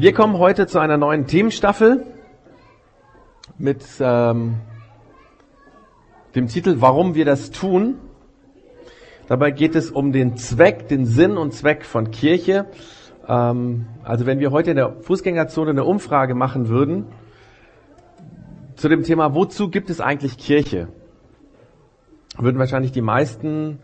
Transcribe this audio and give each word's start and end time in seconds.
Wir 0.00 0.14
kommen 0.14 0.38
heute 0.38 0.68
zu 0.68 0.78
einer 0.78 0.96
neuen 0.96 1.26
Themenstaffel 1.26 2.06
mit 3.58 3.84
ähm, 3.98 4.60
dem 6.36 6.46
Titel 6.46 6.76
Warum 6.78 7.16
wir 7.16 7.24
das 7.24 7.50
tun. 7.50 7.98
Dabei 9.26 9.50
geht 9.50 9.74
es 9.74 9.90
um 9.90 10.12
den 10.12 10.36
Zweck, 10.36 10.86
den 10.86 11.04
Sinn 11.04 11.36
und 11.36 11.52
Zweck 11.52 11.84
von 11.84 12.12
Kirche. 12.12 12.66
Ähm, 13.26 13.86
also 14.04 14.24
wenn 14.24 14.38
wir 14.38 14.52
heute 14.52 14.70
in 14.70 14.76
der 14.76 15.00
Fußgängerzone 15.00 15.70
eine 15.70 15.82
Umfrage 15.82 16.36
machen 16.36 16.68
würden 16.68 17.06
zu 18.76 18.88
dem 18.88 19.02
Thema, 19.02 19.34
wozu 19.34 19.68
gibt 19.68 19.90
es 19.90 20.00
eigentlich 20.00 20.38
Kirche, 20.38 20.86
würden 22.36 22.60
wahrscheinlich 22.60 22.92
die 22.92 23.02
meisten 23.02 23.80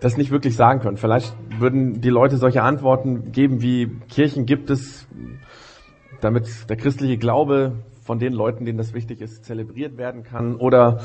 das 0.00 0.18
nicht 0.18 0.30
wirklich 0.30 0.54
sagen 0.54 0.80
können. 0.80 0.98
Vielleicht 0.98 1.34
würden 1.62 2.02
die 2.02 2.10
Leute 2.10 2.36
solche 2.36 2.62
Antworten 2.62 3.32
geben 3.32 3.62
wie 3.62 3.88
Kirchen 4.10 4.44
gibt 4.44 4.68
es, 4.68 5.06
damit 6.20 6.68
der 6.68 6.76
christliche 6.76 7.16
Glaube 7.16 7.72
von 8.04 8.18
den 8.18 8.34
Leuten, 8.34 8.66
denen 8.66 8.76
das 8.76 8.92
wichtig 8.92 9.22
ist, 9.22 9.46
zelebriert 9.46 9.96
werden 9.96 10.24
kann 10.24 10.56
oder 10.56 11.00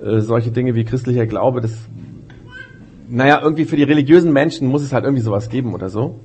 äh, 0.00 0.20
solche 0.20 0.50
Dinge 0.50 0.74
wie 0.74 0.84
christlicher 0.84 1.26
Glaube, 1.26 1.62
das 1.62 1.88
naja, 3.10 3.40
irgendwie 3.42 3.64
für 3.64 3.76
die 3.76 3.82
religiösen 3.82 4.32
Menschen 4.32 4.68
muss 4.68 4.82
es 4.82 4.92
halt 4.92 5.04
irgendwie 5.04 5.22
sowas 5.22 5.48
geben 5.48 5.74
oder 5.74 5.88
so. 5.88 6.20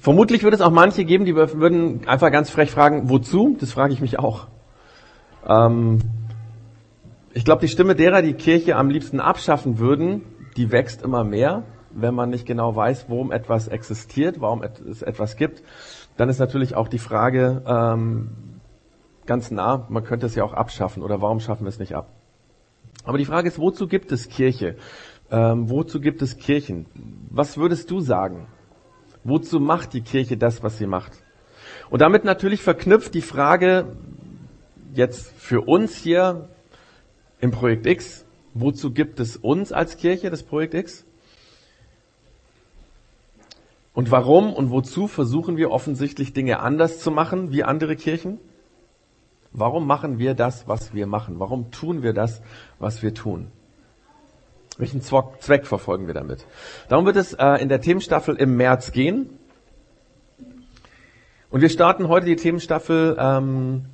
Vermutlich 0.00 0.44
würde 0.44 0.54
es 0.54 0.60
auch 0.60 0.70
manche 0.70 1.04
geben, 1.04 1.24
die 1.24 1.34
würden 1.34 2.06
einfach 2.06 2.30
ganz 2.30 2.50
frech 2.50 2.70
fragen, 2.70 3.10
wozu? 3.10 3.56
Das 3.58 3.72
frage 3.72 3.92
ich 3.92 4.00
mich 4.00 4.18
auch. 4.18 4.46
Ähm, 5.46 5.98
ich 7.32 7.44
glaube, 7.44 7.62
die 7.62 7.68
Stimme 7.68 7.94
derer, 7.94 8.22
die 8.22 8.34
Kirche 8.34 8.76
am 8.76 8.90
liebsten 8.90 9.20
abschaffen 9.20 9.78
würden, 9.78 10.22
die 10.56 10.70
wächst 10.70 11.02
immer 11.02 11.24
mehr, 11.24 11.64
wenn 11.92 12.14
man 12.14 12.30
nicht 12.30 12.46
genau 12.46 12.74
weiß, 12.74 13.06
worum 13.08 13.32
etwas 13.32 13.68
existiert, 13.68 14.40
warum 14.40 14.62
es 14.62 15.02
etwas 15.02 15.36
gibt. 15.36 15.62
Dann 16.16 16.28
ist 16.28 16.38
natürlich 16.38 16.74
auch 16.74 16.88
die 16.88 16.98
Frage 16.98 17.62
ähm, 17.66 18.30
ganz 19.26 19.50
nah, 19.50 19.86
man 19.88 20.04
könnte 20.04 20.26
es 20.26 20.34
ja 20.34 20.44
auch 20.44 20.52
abschaffen 20.52 21.02
oder 21.02 21.20
warum 21.20 21.40
schaffen 21.40 21.64
wir 21.64 21.68
es 21.68 21.78
nicht 21.78 21.94
ab? 21.94 22.10
Aber 23.04 23.18
die 23.18 23.24
Frage 23.24 23.48
ist, 23.48 23.58
wozu 23.58 23.88
gibt 23.88 24.12
es 24.12 24.28
Kirche? 24.28 24.76
Ähm, 25.30 25.70
wozu 25.70 26.00
gibt 26.00 26.22
es 26.22 26.36
Kirchen? 26.36 26.86
Was 27.30 27.56
würdest 27.56 27.90
du 27.90 28.00
sagen? 28.00 28.46
Wozu 29.24 29.60
macht 29.60 29.92
die 29.92 30.02
Kirche 30.02 30.36
das, 30.36 30.62
was 30.62 30.78
sie 30.78 30.86
macht? 30.86 31.12
Und 31.90 32.00
damit 32.02 32.24
natürlich 32.24 32.62
verknüpft 32.62 33.14
die 33.14 33.22
Frage 33.22 33.96
jetzt 34.92 35.32
für 35.36 35.60
uns 35.60 35.94
hier 35.96 36.48
im 37.40 37.52
Projekt 37.52 37.86
X, 37.86 38.24
Wozu 38.54 38.92
gibt 38.92 39.20
es 39.20 39.36
uns 39.36 39.70
als 39.72 39.96
Kirche, 39.96 40.28
das 40.28 40.42
Projekt 40.42 40.74
X? 40.74 41.06
Und 44.00 44.10
warum 44.10 44.54
und 44.54 44.70
wozu 44.70 45.08
versuchen 45.08 45.58
wir 45.58 45.70
offensichtlich 45.70 46.32
Dinge 46.32 46.60
anders 46.60 47.00
zu 47.00 47.10
machen 47.10 47.52
wie 47.52 47.64
andere 47.64 47.96
Kirchen? 47.96 48.38
Warum 49.52 49.86
machen 49.86 50.18
wir 50.18 50.32
das, 50.32 50.66
was 50.66 50.94
wir 50.94 51.06
machen? 51.06 51.38
Warum 51.38 51.70
tun 51.70 52.02
wir 52.02 52.14
das, 52.14 52.40
was 52.78 53.02
wir 53.02 53.12
tun? 53.12 53.48
Welchen 54.78 55.02
Zweck 55.02 55.66
verfolgen 55.66 56.06
wir 56.06 56.14
damit? 56.14 56.46
Darum 56.88 57.04
wird 57.04 57.16
es 57.16 57.34
äh, 57.34 57.60
in 57.60 57.68
der 57.68 57.82
Themenstaffel 57.82 58.36
im 58.36 58.56
März 58.56 58.92
gehen. 58.92 59.38
Und 61.50 61.60
wir 61.60 61.68
starten 61.68 62.08
heute 62.08 62.24
die 62.24 62.36
Themenstaffel 62.36 63.18
ähm, 63.20 63.84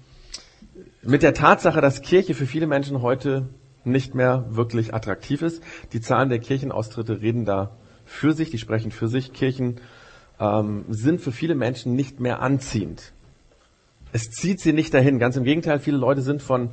mit 1.02 1.24
der 1.24 1.34
Tatsache, 1.34 1.80
dass 1.80 2.00
Kirche 2.00 2.34
für 2.34 2.46
viele 2.46 2.68
Menschen 2.68 3.02
heute 3.02 3.48
nicht 3.82 4.14
mehr 4.14 4.44
wirklich 4.50 4.94
attraktiv 4.94 5.42
ist. 5.42 5.64
Die 5.92 6.00
Zahlen 6.00 6.28
der 6.28 6.38
Kirchenaustritte 6.38 7.22
reden 7.22 7.44
da 7.44 7.72
für 8.04 8.34
sich, 8.34 8.50
die 8.50 8.58
sprechen 8.58 8.92
für 8.92 9.08
sich. 9.08 9.32
Kirchen 9.32 9.80
ähm, 10.40 10.84
sind 10.88 11.20
für 11.20 11.32
viele 11.32 11.54
Menschen 11.54 11.94
nicht 11.94 12.20
mehr 12.20 12.40
anziehend. 12.40 13.12
Es 14.12 14.30
zieht 14.30 14.60
sie 14.60 14.72
nicht 14.72 14.94
dahin. 14.94 15.18
Ganz 15.18 15.36
im 15.36 15.44
Gegenteil, 15.44 15.80
viele 15.80 15.96
Leute 15.96 16.22
sind 16.22 16.42
von 16.42 16.70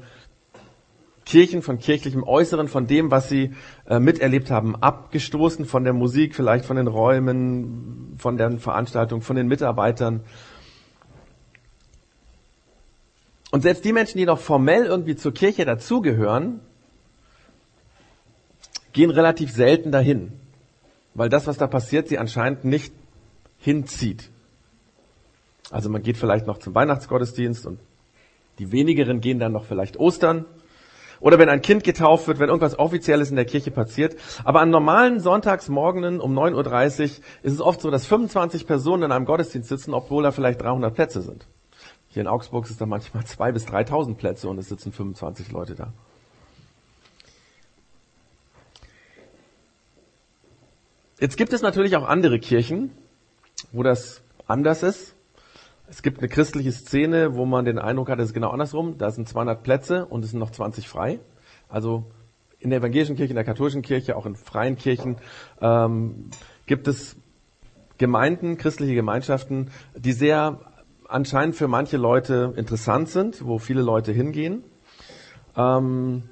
Kirchen, 1.26 1.62
von 1.62 1.80
kirchlichem 1.80 2.24
Äußeren, 2.24 2.68
von 2.68 2.88
dem, 2.88 3.10
was 3.12 3.30
sie 3.30 3.54
äh, 3.88 4.00
miterlebt 4.00 4.52
haben, 4.52 4.76
abgestoßen, 4.76 5.66
von 5.66 5.84
der 5.84 5.94
Musik, 5.94 6.36
vielleicht 6.36 6.66
von 6.66 6.76
den 6.76 6.88
Räumen, 6.88 8.16
von 8.18 8.38
den 8.38 8.60
Veranstaltungen, 8.60 9.22
von 9.22 9.36
den 9.36 9.48
Mitarbeitern. 9.48 10.22
Und 13.52 13.62
selbst 13.62 13.86
die 13.86 13.94
Menschen, 13.94 14.18
die 14.18 14.26
noch 14.26 14.40
formell 14.40 14.86
irgendwie 14.86 15.16
zur 15.16 15.34
Kirche 15.34 15.64
dazugehören, 15.64 16.60
gehen 18.94 19.10
relativ 19.10 19.52
selten 19.52 19.92
dahin, 19.92 20.34
weil 21.14 21.30
das, 21.30 21.48
was 21.48 21.58
da 21.58 21.68
passiert, 21.68 22.08
sie 22.08 22.18
anscheinend 22.18 22.66
nicht 22.66 22.94
hinzieht. 23.64 24.30
Also 25.72 25.90
man 25.90 26.04
geht 26.04 26.18
vielleicht 26.18 26.46
noch 26.46 26.58
zum 26.58 26.76
Weihnachtsgottesdienst 26.76 27.66
und 27.66 27.80
die 28.60 28.72
wenigeren 28.72 29.22
gehen 29.22 29.40
dann 29.40 29.54
noch 29.54 29.64
vielleicht 29.64 29.98
Ostern. 29.98 30.46
Oder 31.22 31.40
wenn 31.40 31.48
ein 31.48 31.62
Kind 31.62 31.86
getauft 31.86 32.28
wird, 32.28 32.40
wenn 32.40 32.50
irgendwas 32.50 32.78
Offizielles 32.78 33.30
in 33.30 33.38
der 33.38 33.46
Kirche 33.46 33.72
passiert. 33.72 34.18
Aber 34.44 34.60
an 34.60 34.70
normalen 34.70 35.22
Sonntagsmorgenen 35.22 36.20
um 36.20 36.38
9.30 36.38 36.54
Uhr 36.54 37.06
ist 37.44 37.54
es 37.54 37.62
oft 37.62 37.80
so, 37.80 37.90
dass 37.90 38.06
25 38.06 38.68
Personen 38.68 39.04
in 39.04 39.12
einem 39.14 39.26
Gottesdienst 39.26 39.70
sitzen, 39.70 39.94
obwohl 39.94 40.24
da 40.24 40.32
vielleicht 40.32 40.62
300 40.62 40.94
Plätze 40.94 41.22
sind. 41.22 41.48
Hier 42.10 42.22
in 42.22 42.28
Augsburg 42.28 42.70
ist 42.70 42.82
da 42.82 42.86
manchmal 42.86 43.24
2.000 43.24 43.52
bis 43.54 43.66
3.000 43.66 44.16
Plätze 44.16 44.50
und 44.50 44.58
es 44.58 44.68
sitzen 44.68 44.92
25 44.92 45.52
Leute 45.54 45.76
da. 45.76 45.94
Jetzt 51.20 51.38
gibt 51.38 51.54
es 51.54 51.62
natürlich 51.62 51.96
auch 51.96 52.06
andere 52.06 52.38
Kirchen, 52.38 52.92
wo 53.74 53.84
das 53.84 54.22
anders 54.48 54.84
ist. 54.84 55.16
Es 55.90 56.02
gibt 56.02 56.20
eine 56.20 56.30
christliche 56.30 56.72
Szene, 56.72 57.36
wo 57.36 57.46
man 57.46 57.66
den 57.66 57.78
Eindruck 57.78 58.10
hat, 58.10 58.20
es 58.20 58.28
ist 58.28 58.34
genau 58.34 58.52
andersrum. 58.52 58.98
Da 58.98 59.12
sind 59.12 59.28
200 59.28 59.62
Plätze 59.62 60.06
und 60.06 60.24
es 60.24 60.32
sind 60.32 60.40
noch 60.40 60.52
20 60.52 60.88
frei. 60.88 61.20
Also 61.68 62.06
in 62.60 62.70
der 62.70 62.80
evangelischen 62.80 63.18
Kirche, 63.18 63.32
in 63.32 63.36
der 63.36 63.44
katholischen 63.44 63.82
Kirche, 63.82 64.16
auch 64.16 64.26
in 64.26 64.36
freien 64.36 64.78
Kirchen 64.78 65.18
ähm, 65.60 66.30
gibt 66.66 66.88
es 66.88 67.18
Gemeinden, 67.98 68.58
christliche 68.58 68.96
Gemeinschaften, 68.96 69.70
die 69.96 70.14
sehr 70.14 70.60
anscheinend 71.08 71.56
für 71.56 71.68
manche 71.68 71.98
Leute 71.98 72.54
interessant 72.56 73.10
sind, 73.10 73.46
wo 73.46 73.60
viele 73.60 73.82
Leute 73.82 74.12
hingehen. 74.14 74.64
Ähm, 75.56 76.24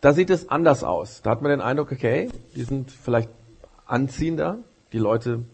da 0.00 0.12
sieht 0.12 0.30
es 0.30 0.48
anders 0.48 0.82
aus. 0.82 1.22
Da 1.22 1.30
hat 1.30 1.42
man 1.42 1.50
den 1.50 1.60
Eindruck, 1.60 1.92
okay, 1.92 2.30
die 2.54 2.62
sind 2.62 2.90
vielleicht 2.90 3.30
anziehender. 3.86 4.58
Die 4.92 4.98
Leute 4.98 5.44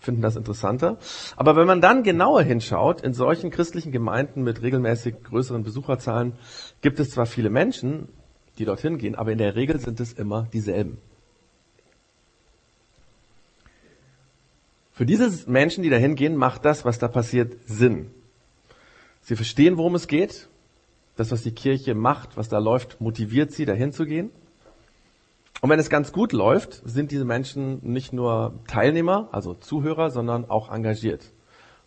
finden 0.00 0.22
das 0.22 0.34
interessanter. 0.34 0.98
Aber 1.36 1.54
wenn 1.56 1.66
man 1.66 1.80
dann 1.80 2.02
genauer 2.02 2.42
hinschaut, 2.42 3.02
in 3.02 3.12
solchen 3.12 3.50
christlichen 3.50 3.92
Gemeinden 3.92 4.42
mit 4.42 4.62
regelmäßig 4.62 5.22
größeren 5.22 5.62
Besucherzahlen 5.62 6.32
gibt 6.80 6.98
es 6.98 7.10
zwar 7.10 7.26
viele 7.26 7.50
Menschen, 7.50 8.08
die 8.58 8.64
dorthin 8.64 8.98
gehen, 8.98 9.14
aber 9.14 9.32
in 9.32 9.38
der 9.38 9.54
Regel 9.54 9.78
sind 9.78 10.00
es 10.00 10.12
immer 10.12 10.48
dieselben. 10.52 10.98
Für 14.92 15.06
diese 15.06 15.48
Menschen, 15.48 15.82
die 15.82 15.90
dahin 15.90 16.14
gehen, 16.14 16.36
macht 16.36 16.64
das, 16.64 16.84
was 16.84 16.98
da 16.98 17.08
passiert, 17.08 17.56
Sinn. 17.66 18.10
Sie 19.22 19.36
verstehen, 19.36 19.78
worum 19.78 19.94
es 19.94 20.08
geht. 20.08 20.48
Das, 21.16 21.30
was 21.30 21.42
die 21.42 21.52
Kirche 21.52 21.94
macht, 21.94 22.36
was 22.36 22.48
da 22.48 22.58
läuft, 22.58 23.00
motiviert 23.00 23.52
sie, 23.52 23.64
dahin 23.64 23.92
zu 23.92 24.06
gehen. 24.06 24.30
Und 25.60 25.68
wenn 25.68 25.78
es 25.78 25.90
ganz 25.90 26.12
gut 26.12 26.32
läuft, 26.32 26.80
sind 26.84 27.10
diese 27.10 27.24
Menschen 27.24 27.80
nicht 27.82 28.12
nur 28.12 28.60
Teilnehmer, 28.66 29.28
also 29.32 29.54
Zuhörer, 29.54 30.10
sondern 30.10 30.48
auch 30.48 30.72
engagiert, 30.72 31.32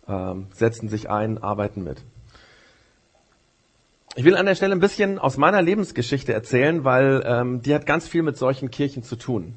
ähm, 0.08 0.48
setzen 0.54 0.90
sich 0.90 1.10
ein, 1.10 1.40
arbeiten 1.40 1.84
mit. 1.84 2.04
Ich 4.16 4.26
will 4.26 4.38
an 4.38 4.46
der 4.46 4.54
Stelle 4.54 4.76
ein 4.76 4.80
bisschen 4.80 5.18
aus 5.18 5.38
meiner 5.38 5.64
Lebensgeschichte 5.64 6.34
erzählen, 6.34 6.84
weil 6.84 7.24
ähm, 7.26 7.64
die 7.64 7.74
hat 7.74 7.88
ganz 7.88 8.08
viel 8.08 8.22
mit 8.22 8.38
solchen 8.38 8.70
Kirchen 8.70 9.02
zu 9.02 9.16
tun, 9.16 9.56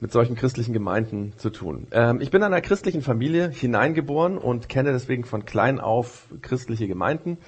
mit 0.00 0.10
solchen 0.10 0.34
christlichen 0.34 0.72
Gemeinden 0.72 1.34
zu 1.36 1.50
tun. 1.50 1.86
Ähm, 1.92 2.20
ich 2.20 2.32
bin 2.32 2.40
in 2.40 2.46
einer 2.46 2.60
christlichen 2.60 3.02
Familie 3.02 3.48
hineingeboren 3.48 4.36
und 4.36 4.68
kenne 4.68 4.90
deswegen 4.90 5.24
von 5.24 5.44
klein 5.44 5.78
auf 5.78 6.26
christliche 6.42 6.88
Gemeinden. 6.88 7.38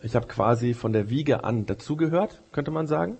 Ich 0.00 0.14
habe 0.14 0.28
quasi 0.28 0.74
von 0.74 0.92
der 0.92 1.10
Wiege 1.10 1.42
an 1.42 1.66
dazugehört, 1.66 2.40
könnte 2.52 2.70
man 2.70 2.86
sagen. 2.86 3.18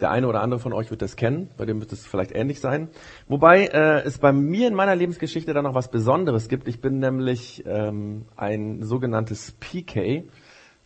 Der 0.00 0.10
eine 0.10 0.26
oder 0.26 0.40
andere 0.40 0.60
von 0.60 0.72
euch 0.72 0.90
wird 0.90 1.02
das 1.02 1.16
kennen, 1.16 1.50
bei 1.58 1.66
dem 1.66 1.80
wird 1.80 1.92
es 1.92 2.06
vielleicht 2.06 2.34
ähnlich 2.34 2.60
sein. 2.60 2.88
Wobei 3.28 3.66
äh, 3.66 4.02
es 4.02 4.18
bei 4.18 4.32
mir 4.32 4.68
in 4.68 4.74
meiner 4.74 4.96
Lebensgeschichte 4.96 5.52
da 5.52 5.60
noch 5.60 5.74
was 5.74 5.90
Besonderes 5.90 6.48
gibt. 6.48 6.68
Ich 6.68 6.80
bin 6.80 6.98
nämlich 6.98 7.64
ähm, 7.66 8.24
ein 8.36 8.82
sogenanntes 8.82 9.52
PK. 9.60 10.24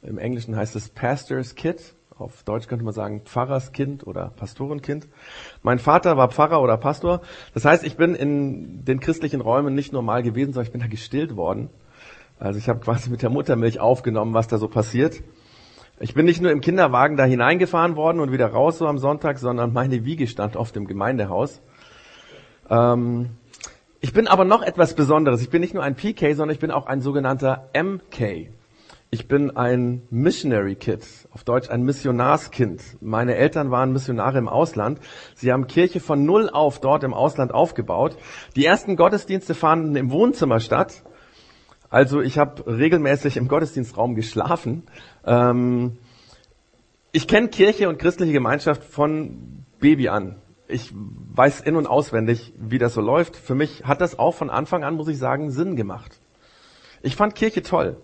Im 0.03 0.19
Englischen 0.19 0.57
heißt 0.57 0.75
es 0.75 0.89
Pastor's 0.89 1.55
Kid. 1.55 1.95
Auf 2.17 2.43
Deutsch 2.45 2.69
könnte 2.69 2.85
man 2.85 2.95
sagen 2.95 3.23
Pfarrerskind 3.25 4.07
oder 4.07 4.31
Pastorenkind. 4.37 5.09
Mein 5.63 5.79
Vater 5.79 6.17
war 6.17 6.31
Pfarrer 6.31 6.61
oder 6.61 6.77
Pastor. 6.77 7.23
Das 7.55 7.65
heißt, 7.65 7.85
ich 7.85 7.97
bin 7.97 8.15
in 8.15 8.85
den 8.85 9.01
christlichen 9.01 9.41
Räumen 9.41 9.75
nicht 9.75 9.93
normal 9.93 10.23
gewesen, 10.23 10.53
sondern 10.53 10.67
ich 10.67 10.73
bin 10.73 10.81
da 10.81 10.87
gestillt 10.87 11.37
worden. 11.37 11.71
Also 12.39 12.59
ich 12.59 12.69
habe 12.69 12.81
quasi 12.81 13.11
mit 13.11 13.23
der 13.23 13.31
Muttermilch 13.31 13.81
aufgenommen, 13.81 14.35
was 14.35 14.49
da 14.49 14.59
so 14.59 14.69
passiert. 14.69 15.23
Ich 16.01 16.15
bin 16.15 16.27
nicht 16.27 16.43
nur 16.43 16.51
im 16.51 16.61
Kinderwagen 16.61 17.17
da 17.17 17.25
hineingefahren 17.25 17.95
worden 17.95 18.19
und 18.21 18.33
wieder 18.33 18.49
raus 18.49 18.79
so 18.79 18.87
am 18.89 18.99
Sonntag, 18.99 19.39
sondern 19.39 19.73
meine 19.73 20.05
Wiege 20.05 20.27
stand 20.27 20.57
auf 20.57 20.73
dem 20.73 20.87
Gemeindehaus. 20.87 21.61
Ähm, 22.69 23.31
Ich 24.01 24.13
bin 24.13 24.29
aber 24.29 24.45
noch 24.45 24.63
etwas 24.63 24.95
Besonderes. 24.95 25.41
Ich 25.41 25.49
bin 25.49 25.63
nicht 25.63 25.73
nur 25.73 25.83
ein 25.83 25.95
PK, 25.95 26.35
sondern 26.35 26.53
ich 26.53 26.61
bin 26.61 26.71
auch 26.71 26.85
ein 26.87 27.01
sogenannter 27.01 27.71
MK. 27.73 28.51
Ich 29.11 29.29
bin 29.29 29.57
ein 29.57 30.03
Missionary 30.11 30.75
Kid, 30.75 31.07
auf 31.31 31.43
Deutsch 31.43 31.71
ein 31.71 31.85
Missionarskind. 31.85 32.83
Meine 33.01 33.37
Eltern 33.37 33.71
waren 33.71 33.95
Missionare 33.95 34.37
im 34.37 34.49
Ausland. 34.49 34.99
Sie 35.37 35.51
haben 35.53 35.69
Kirche 35.69 36.01
von 36.01 36.27
null 36.27 36.51
auf 36.51 36.81
dort 36.81 37.03
im 37.03 37.15
Ausland 37.15 37.55
aufgebaut. 37.55 38.19
Die 38.57 38.67
ersten 38.67 38.97
Gottesdienste 38.97 39.55
fanden 39.55 39.97
im 39.97 40.11
Wohnzimmer 40.11 40.61
statt. 40.61 41.03
Also 41.89 42.21
ich 42.21 42.39
habe 42.39 42.67
regelmäßig 42.67 43.39
im 43.39 43.49
Gottesdienstraum 43.49 44.17
geschlafen. 44.17 44.83
Ähm, 45.27 45.99
ich 47.13 47.29
kenne 47.29 47.49
Kirche 47.49 47.89
und 47.89 47.99
christliche 47.99 48.33
Gemeinschaft 48.33 48.85
von 48.85 49.65
Baby 49.81 50.09
an. 50.09 50.37
Ich 50.67 50.93
weiß 50.95 51.61
in 51.61 51.77
und 51.77 51.87
auswendig, 51.87 52.53
wie 52.59 52.79
das 52.79 52.95
so 52.95 53.01
läuft. 53.01 53.37
Für 53.37 53.55
mich 53.55 53.85
hat 53.85 54.01
das 54.01 54.19
auch 54.19 54.35
von 54.35 54.51
Anfang 54.51 54.83
an, 54.83 54.95
muss 54.95 55.09
ich 55.09 55.19
sagen, 55.19 55.51
Sinn 55.51 55.77
gemacht. 55.77 56.19
Ich 57.03 57.17
fand 57.17 57.35
Kirche 57.35 57.63
toll. 57.63 57.99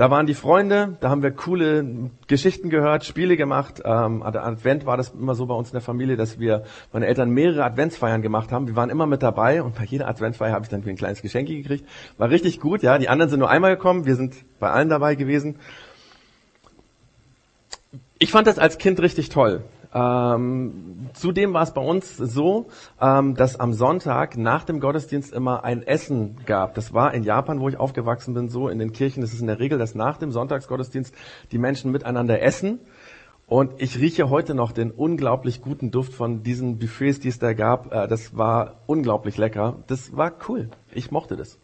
Da 0.00 0.10
waren 0.10 0.24
die 0.24 0.32
Freunde, 0.32 0.96
da 1.00 1.10
haben 1.10 1.22
wir 1.22 1.30
coole 1.30 2.10
Geschichten 2.26 2.70
gehört, 2.70 3.04
Spiele 3.04 3.36
gemacht. 3.36 3.82
Ähm, 3.84 4.22
Advent 4.22 4.86
war 4.86 4.96
das 4.96 5.10
immer 5.10 5.34
so 5.34 5.44
bei 5.44 5.54
uns 5.54 5.68
in 5.68 5.72
der 5.74 5.82
Familie, 5.82 6.16
dass 6.16 6.38
wir, 6.38 6.62
meine 6.90 7.06
Eltern 7.06 7.28
mehrere 7.28 7.64
Adventsfeiern 7.64 8.22
gemacht 8.22 8.50
haben. 8.50 8.66
Wir 8.66 8.76
waren 8.76 8.88
immer 8.88 9.06
mit 9.06 9.22
dabei 9.22 9.62
und 9.62 9.74
bei 9.74 9.84
jeder 9.84 10.08
Adventsfeier 10.08 10.52
habe 10.52 10.64
ich 10.64 10.70
dann 10.70 10.86
wie 10.86 10.88
ein 10.88 10.96
kleines 10.96 11.20
Geschenk 11.20 11.48
gekriegt. 11.48 11.84
War 12.16 12.30
richtig 12.30 12.60
gut, 12.60 12.82
ja. 12.82 12.96
Die 12.96 13.10
anderen 13.10 13.28
sind 13.28 13.40
nur 13.40 13.50
einmal 13.50 13.76
gekommen, 13.76 14.06
wir 14.06 14.16
sind 14.16 14.36
bei 14.58 14.70
allen 14.70 14.88
dabei 14.88 15.16
gewesen. 15.16 15.56
Ich 18.22 18.32
fand 18.32 18.46
das 18.46 18.58
als 18.58 18.76
Kind 18.76 19.00
richtig 19.00 19.30
toll. 19.30 19.64
Ähm, 19.94 21.08
zudem 21.14 21.54
war 21.54 21.62
es 21.62 21.72
bei 21.72 21.80
uns 21.80 22.18
so, 22.18 22.66
ähm, 23.00 23.34
dass 23.34 23.58
am 23.58 23.72
Sonntag 23.72 24.36
nach 24.36 24.62
dem 24.64 24.78
Gottesdienst 24.78 25.32
immer 25.32 25.64
ein 25.64 25.82
Essen 25.82 26.36
gab. 26.44 26.74
Das 26.74 26.92
war 26.92 27.14
in 27.14 27.22
Japan, 27.22 27.60
wo 27.60 27.70
ich 27.70 27.78
aufgewachsen 27.78 28.34
bin, 28.34 28.50
so 28.50 28.68
in 28.68 28.78
den 28.78 28.92
Kirchen. 28.92 29.22
ist 29.22 29.32
Es 29.32 29.40
in 29.40 29.46
der 29.46 29.58
Regel, 29.58 29.78
dass 29.78 29.94
nach 29.94 30.18
dem 30.18 30.32
Sonntagsgottesdienst 30.32 31.14
die 31.50 31.56
Menschen 31.56 31.92
miteinander 31.92 32.42
essen. 32.42 32.80
Und 33.46 33.80
ich 33.80 33.98
rieche 33.98 34.28
heute 34.28 34.54
noch 34.54 34.72
den 34.72 34.90
unglaublich 34.90 35.62
guten 35.62 35.90
Duft 35.90 36.12
von 36.12 36.42
diesen 36.42 36.78
Buffets, 36.78 37.20
die 37.20 37.28
es 37.28 37.38
da 37.38 37.54
gab. 37.54 37.90
Äh, 37.90 38.06
das 38.06 38.36
war 38.36 38.82
unglaublich 38.84 39.38
lecker. 39.38 39.82
Das 39.86 40.14
war 40.14 40.34
cool. 40.46 40.68
Ich 40.92 41.10
mochte 41.10 41.36
das. 41.36 41.58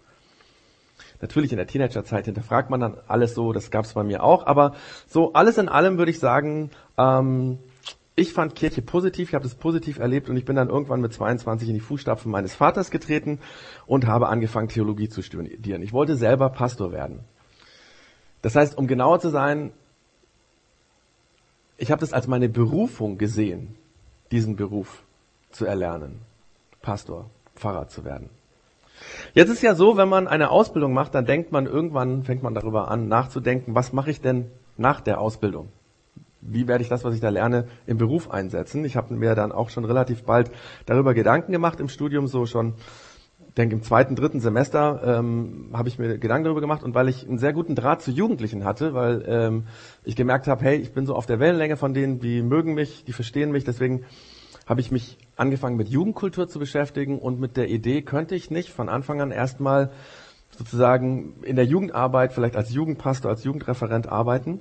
Natürlich 1.21 1.53
in 1.53 1.59
der 1.59 1.67
Teenagerzeit 1.67 2.27
hinterfragt 2.27 2.71
man 2.71 2.81
dann 2.81 2.97
alles 3.09 3.35
so, 3.35 3.53
das 3.53 3.71
gab 3.71 3.85
es 3.85 3.95
bei 3.95 4.03
mir 4.03 4.23
auch. 4.23 4.47
Aber 4.47 4.75
so 5.07 5.33
alles 5.33 5.59
in 5.59 5.69
allem 5.69 5.99
würde 5.99 6.11
ich 6.11 6.19
sagen, 6.19 6.71
ähm, 6.99 7.59
ich 8.15 8.33
fand 8.33 8.55
Kirche 8.55 8.81
positiv, 8.81 9.29
ich 9.29 9.35
habe 9.35 9.45
das 9.45 9.55
positiv 9.55 9.99
erlebt 9.99 10.31
und 10.31 10.37
ich 10.37 10.47
bin 10.47 10.57
dann 10.57 10.71
irgendwann 10.71 11.03
mit 11.03 11.13
22 11.13 11.69
in 11.69 11.75
die 11.75 11.81
Fußstapfen 11.81 12.33
meines 12.33 12.55
Vaters 12.55 12.91
getreten 12.91 13.39
und 13.87 14.07
habe 14.07 14.29
angefangen, 14.29 14.69
Theologie 14.69 15.11
zu 15.11 15.23
studieren. 15.23 15.83
Ich 15.83 15.93
wollte 15.93 16.17
selber 16.17 16.49
Pastor 16.49 16.93
werden. 16.93 17.21
Das 18.41 18.57
heißt, 18.57 18.79
um 18.79 18.87
genauer 18.87 19.21
zu 19.21 19.29
sein, 19.29 19.73
ich 21.77 21.91
habe 21.91 22.01
das 22.01 22.15
als 22.15 22.27
meine 22.27 22.49
Berufung 22.49 23.19
gesehen, 23.19 23.75
diesen 24.31 24.57
Beruf 24.57 25.03
zu 25.51 25.67
erlernen, 25.67 26.21
Pastor, 26.81 27.29
Pfarrer 27.55 27.89
zu 27.89 28.05
werden. 28.05 28.31
Jetzt 29.35 29.51
ist 29.51 29.63
ja 29.63 29.75
so, 29.75 29.97
wenn 29.97 30.09
man 30.09 30.29
eine 30.29 30.51
Ausbildung 30.51 30.93
macht, 30.93 31.15
dann 31.15 31.27
denkt 31.27 31.53
man 31.53 31.67
irgendwann, 31.67 32.23
fängt 32.23 32.43
man 32.43 32.55
darüber 32.55 32.91
an, 32.91 33.09
nachzudenken, 33.09 33.75
was 33.75 33.93
mache 33.93 34.11
ich 34.11 34.21
denn 34.21 34.51
nach 34.77 35.01
der 35.01 35.21
Ausbildung? 35.21 35.69
wie 36.49 36.69
werde 36.69 36.83
ich 36.83 36.89
das, 36.89 37.05
was 37.05 37.15
ich 37.15 37.21
da 37.21 37.29
lerne, 37.29 37.67
im 37.87 37.99
Beruf 37.99 38.31
einsetzen. 38.31 38.85
Ich 38.85 38.97
habe 38.97 39.15
mir 39.15 39.35
dann 39.35 39.53
auch 39.53 39.71
schon 39.71 39.85
relativ 39.85 40.23
bald 40.25 40.51
darüber 40.87 41.15
Gedanken 41.15 41.53
gemacht 41.53 41.81
im 41.81 41.89
Studium, 41.89 42.27
so 42.29 42.47
schon, 42.47 42.75
denke 43.57 43.75
im 43.75 43.83
zweiten, 43.83 44.17
dritten 44.17 44.41
Semester 44.41 45.01
ähm, 45.05 45.71
habe 45.73 45.89
ich 45.89 45.99
mir 45.99 46.19
Gedanken 46.19 46.45
darüber 46.45 46.61
gemacht 46.61 46.83
und 46.83 46.95
weil 46.95 47.09
ich 47.09 47.27
einen 47.27 47.39
sehr 47.39 47.53
guten 47.53 47.75
Draht 47.75 48.03
zu 48.03 48.11
Jugendlichen 48.11 48.65
hatte, 48.65 48.95
weil 48.95 49.25
ähm, 49.27 49.65
ich 50.05 50.15
gemerkt 50.15 50.47
habe, 50.47 50.63
hey, 50.63 50.77
ich 50.77 50.93
bin 50.93 51.07
so 51.07 51.15
auf 51.15 51.27
der 51.27 51.41
Wellenlänge 51.41 51.77
von 51.77 51.95
denen, 51.95 52.21
die 52.21 52.43
mögen 52.43 52.75
mich, 52.75 53.05
die 53.05 53.13
verstehen 53.13 53.53
mich, 53.53 53.65
deswegen 53.65 54.05
habe 54.67 54.81
ich 54.81 54.91
mich 54.91 55.17
angefangen 55.37 55.77
mit 55.77 55.89
Jugendkultur 55.89 56.49
zu 56.49 56.59
beschäftigen 56.59 57.19
und 57.19 57.41
mit 57.41 57.57
der 57.57 57.69
Idee, 57.69 58.03
könnte 58.03 58.35
ich 58.35 58.51
nicht 58.51 58.71
von 58.71 58.89
Anfang 58.89 59.21
an 59.21 59.31
erstmal 59.31 59.91
sozusagen 60.51 61.43
in 61.43 61.57
der 61.57 61.65
Jugendarbeit, 61.65 62.33
vielleicht 62.33 62.57
als 62.57 62.73
Jugendpastor, 62.73 63.31
als 63.31 63.45
Jugendreferent 63.45 64.09
arbeiten 64.09 64.61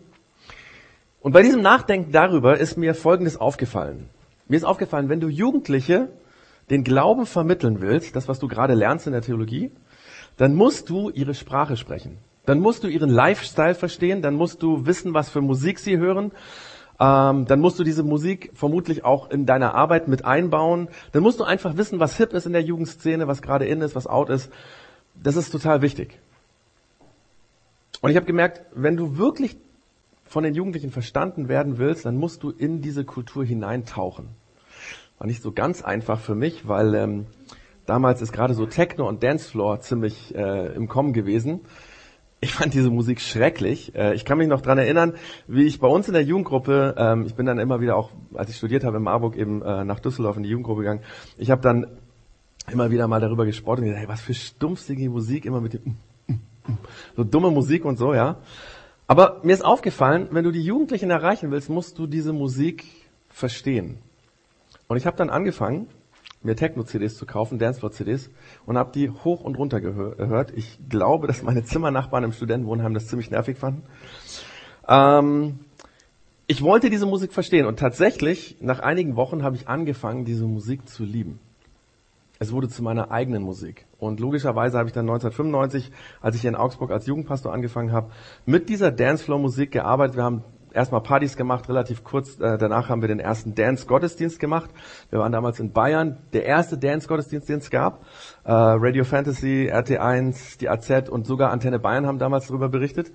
und 1.26 1.32
bei 1.32 1.42
diesem 1.42 1.64
Nachdenken 1.64 2.12
darüber 2.12 2.60
ist 2.60 2.78
mir 2.78 2.94
Folgendes 2.94 3.36
aufgefallen. 3.36 4.12
Mir 4.48 4.58
ist 4.58 4.64
aufgefallen, 4.64 5.10
wenn 5.10 5.20
du 5.20 5.28
Jugendliche 5.28 6.10
den 6.70 6.84
Glauben 6.84 7.26
vermitteln 7.26 7.82
willst, 7.82 8.16
das 8.16 8.28
was 8.28 8.38
du 8.38 8.48
gerade 8.48 8.76
lernst 8.76 9.08
in 9.08 9.14
der 9.14 9.24
Theologie, 9.24 9.72
dann 10.38 10.54
musst 10.54 10.88
du 10.92 11.10
ihre 11.10 11.34
Sprache 11.34 11.78
sprechen. 11.78 12.20
Dann 12.46 12.60
musst 12.60 12.84
du 12.84 12.88
ihren 12.88 13.10
Lifestyle 13.10 13.74
verstehen, 13.74 14.22
dann 14.22 14.36
musst 14.36 14.62
du 14.62 14.86
wissen, 14.86 15.16
was 15.16 15.32
für 15.32 15.42
Musik 15.42 15.80
sie 15.80 15.98
hören, 15.98 16.32
ähm, 17.00 17.46
dann 17.46 17.60
musst 17.60 17.78
du 17.80 17.84
diese 17.84 18.04
Musik 18.04 18.52
vermutlich 18.54 19.04
auch 19.04 19.30
in 19.30 19.46
deiner 19.46 19.76
Arbeit 19.76 20.08
mit 20.08 20.24
einbauen. 20.26 20.88
Dann 21.12 21.24
musst 21.24 21.40
du 21.40 21.44
einfach 21.44 21.78
wissen, 21.78 22.00
was 22.00 22.18
hip 22.18 22.34
ist 22.34 22.46
in 22.46 22.54
der 22.54 22.62
Jugendszene, 22.62 23.28
was 23.28 23.42
gerade 23.42 23.66
in 23.66 23.82
ist, 23.82 23.96
was 23.96 24.08
out 24.08 24.30
ist. 24.30 24.52
Das 25.22 25.36
ist 25.36 25.52
total 25.52 25.82
wichtig. 25.82 26.20
Und 28.02 28.12
ich 28.12 28.18
habe 28.18 28.26
gemerkt, 28.26 28.62
wenn 28.74 28.98
du 28.98 29.18
wirklich 29.18 29.58
von 30.26 30.44
den 30.44 30.54
Jugendlichen 30.54 30.92
verstanden 30.92 31.48
werden 31.48 31.78
willst, 31.78 32.06
dann 32.06 32.18
musst 32.18 32.44
du 32.44 32.50
in 32.50 32.82
diese 32.82 33.06
Kultur 33.06 33.46
hineintauchen. 33.46 34.28
War 35.18 35.28
nicht 35.28 35.42
so 35.42 35.52
ganz 35.52 35.82
einfach 35.82 36.20
für 36.20 36.36
mich, 36.36 36.68
weil 36.68 36.94
ähm, 36.96 37.26
damals 37.86 38.22
ist 38.22 38.32
gerade 38.32 38.54
so 38.54 38.66
Techno 38.66 39.08
und 39.08 39.24
Dancefloor 39.24 39.80
ziemlich 39.82 40.36
äh, 40.36 40.74
im 40.76 40.88
Kommen 40.88 41.14
gewesen. 41.14 41.62
Ich 42.46 42.54
fand 42.54 42.76
diese 42.76 42.92
Musik 42.92 43.22
schrecklich. 43.22 43.96
Äh, 43.96 44.14
ich 44.14 44.24
kann 44.24 44.38
mich 44.38 44.48
noch 44.48 44.62
dran 44.62 44.78
erinnern, 44.78 45.14
wie 45.48 45.64
ich 45.64 45.80
bei 45.80 45.88
uns 45.88 46.08
in 46.08 46.14
der 46.14 46.22
Jugendgruppe, 46.22 46.94
ähm, 46.96 47.26
ich 47.26 47.34
bin 47.34 47.48
dann 47.48 47.58
immer 47.58 47.82
wieder 47.82 47.96
auch, 47.96 48.12
als 48.36 48.52
ich 48.52 48.58
studiert 48.58 48.84
habe 48.84 48.98
in 48.98 49.04
Marburg, 49.04 49.36
eben 49.36 49.64
äh, 49.64 49.84
nach 49.84 50.00
Düsseldorf 50.00 50.38
in 50.38 50.44
die 50.44 50.50
Jugendgruppe 50.50 50.82
gegangen. 50.82 51.02
Ich 51.40 51.50
habe 51.50 51.64
dann 51.64 51.88
immer 52.72 52.92
wieder 52.92 53.08
mal 53.08 53.20
darüber 53.20 53.48
gesprochen 53.48 53.80
und 53.80 53.86
gesagt, 53.86 54.00
hey, 54.00 54.08
was 54.08 54.22
für 54.22 54.36
stumpfsinnige 54.36 55.10
Musik, 55.10 55.46
immer 55.46 55.60
mit 55.60 55.74
dem 55.74 55.98
so 57.18 57.24
dumme 57.24 57.50
Musik 57.50 57.84
und 57.84 57.98
so, 57.98 58.14
ja. 58.14 58.38
Aber 59.08 59.40
mir 59.42 59.54
ist 59.54 59.66
aufgefallen, 59.66 60.28
wenn 60.30 60.44
du 60.44 60.52
die 60.52 60.64
Jugendlichen 60.64 61.10
erreichen 61.10 61.50
willst, 61.50 61.72
musst 61.72 61.98
du 61.98 62.06
diese 62.06 62.32
Musik 62.32 62.86
verstehen. 63.28 63.98
Und 64.88 64.98
ich 64.98 65.08
habe 65.08 65.18
dann 65.18 65.32
angefangen, 65.32 65.88
mir 66.46 66.56
Techno-CDs 66.56 67.18
zu 67.18 67.26
kaufen, 67.26 67.60
Dancefloor-CDs, 67.60 68.30
und 68.66 68.78
habe 68.78 68.92
die 68.94 69.10
hoch 69.10 69.42
und 69.42 69.58
runter 69.58 69.82
gehört. 69.82 70.52
Ich 70.56 70.80
glaube, 70.90 71.28
dass 71.28 71.44
meine 71.44 71.64
Zimmernachbarn 71.64 72.24
im 72.24 72.32
Studentenwohnheim 72.32 72.94
das 72.94 73.08
ziemlich 73.08 73.32
nervig 73.32 73.58
fanden. 73.58 73.84
Ähm, 74.88 75.60
ich 76.48 76.62
wollte 76.62 76.90
diese 76.90 77.08
Musik 77.08 77.34
verstehen 77.34 77.66
und 77.66 77.80
tatsächlich, 77.80 78.58
nach 78.62 78.80
einigen 78.80 79.16
Wochen 79.16 79.44
habe 79.44 79.56
ich 79.56 79.68
angefangen, 79.68 80.26
diese 80.26 80.46
Musik 80.46 80.88
zu 80.88 81.04
lieben. 81.04 81.40
Es 82.38 82.52
wurde 82.52 82.68
zu 82.68 82.84
meiner 82.84 83.12
eigenen 83.12 83.44
Musik. 83.44 83.86
Und 83.98 84.20
logischerweise 84.20 84.78
habe 84.78 84.90
ich 84.90 84.94
dann 84.94 85.06
1995, 85.10 85.92
als 86.22 86.36
ich 86.36 86.46
in 86.46 86.56
Augsburg 86.56 86.92
als 86.92 87.08
Jugendpastor 87.08 87.54
angefangen 87.54 87.92
habe, 87.92 88.12
mit 88.46 88.68
dieser 88.68 88.92
Dancefloor-Musik 88.92 89.72
gearbeitet. 89.72 90.18
Wir 90.18 90.24
haben 90.24 90.44
erstmal 90.76 91.02
Partys 91.02 91.38
gemacht, 91.38 91.70
relativ 91.70 92.04
kurz 92.04 92.40
äh, 92.40 92.58
danach 92.58 92.90
haben 92.90 93.02
wir 93.02 93.08
den 93.08 93.20
ersten 93.20 93.56
Dance-Gottesdienst 93.56 94.40
gemacht. 94.40 94.70
Wir 95.10 95.20
waren 95.20 95.32
damals 95.32 95.60
in 95.60 95.72
Bayern, 95.72 96.18
der 96.34 96.46
erste 96.46 96.78
Dance-Gottesdienst, 96.78 97.50
den 97.50 97.60
es 97.60 97.70
gab. 97.70 98.04
Äh, 98.44 98.52
Radio 98.52 99.04
Fantasy, 99.04 99.72
RT1, 99.72 100.60
die 100.60 100.70
AZ 100.70 101.10
und 101.10 101.26
sogar 101.26 101.52
Antenne 101.52 101.80
Bayern 101.80 102.06
haben 102.06 102.20
damals 102.20 102.48
darüber 102.48 102.70
berichtet. 102.70 103.12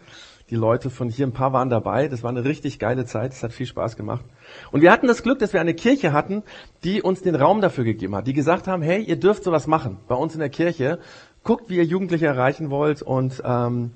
Die 0.51 0.57
Leute 0.57 0.91
von 0.91 1.09
hier, 1.09 1.29
ein 1.29 1.33
paar 1.33 1.53
waren 1.53 1.71
dabei. 1.71 2.09
Das 2.09 2.25
war 2.25 2.31
eine 2.31 2.45
richtig 2.45 2.81
geile 2.81 3.05
Zeit. 3.05 3.33
Es 3.33 3.43
hat 3.45 3.53
viel 3.53 3.67
Spaß 3.67 3.97
gemacht. 3.97 4.25
Und 4.73 4.81
wir 4.81 4.91
hatten 4.91 5.07
das 5.07 5.23
Glück, 5.23 5.39
dass 5.39 5.53
wir 5.53 5.61
eine 5.61 5.75
Kirche 5.75 6.13
hatten, 6.13 6.43
die 6.83 7.03
uns 7.03 7.23
den 7.23 7.37
Raum 7.37 7.61
dafür 7.61 7.85
gegeben 7.85 8.17
hat. 8.17 8.27
Die 8.27 8.33
gesagt 8.33 8.67
haben, 8.67 8.83
hey, 8.83 9.01
ihr 9.01 9.15
dürft 9.15 9.45
sowas 9.45 9.69
machen. 9.69 9.99
Bei 10.09 10.17
uns 10.17 10.35
in 10.35 10.41
der 10.41 10.49
Kirche. 10.49 10.99
Guckt, 11.45 11.71
wie 11.71 11.77
ihr 11.77 11.85
Jugendliche 11.85 12.27
erreichen 12.27 12.69
wollt. 12.69 13.01
Und 13.01 13.41
ähm, 13.47 13.93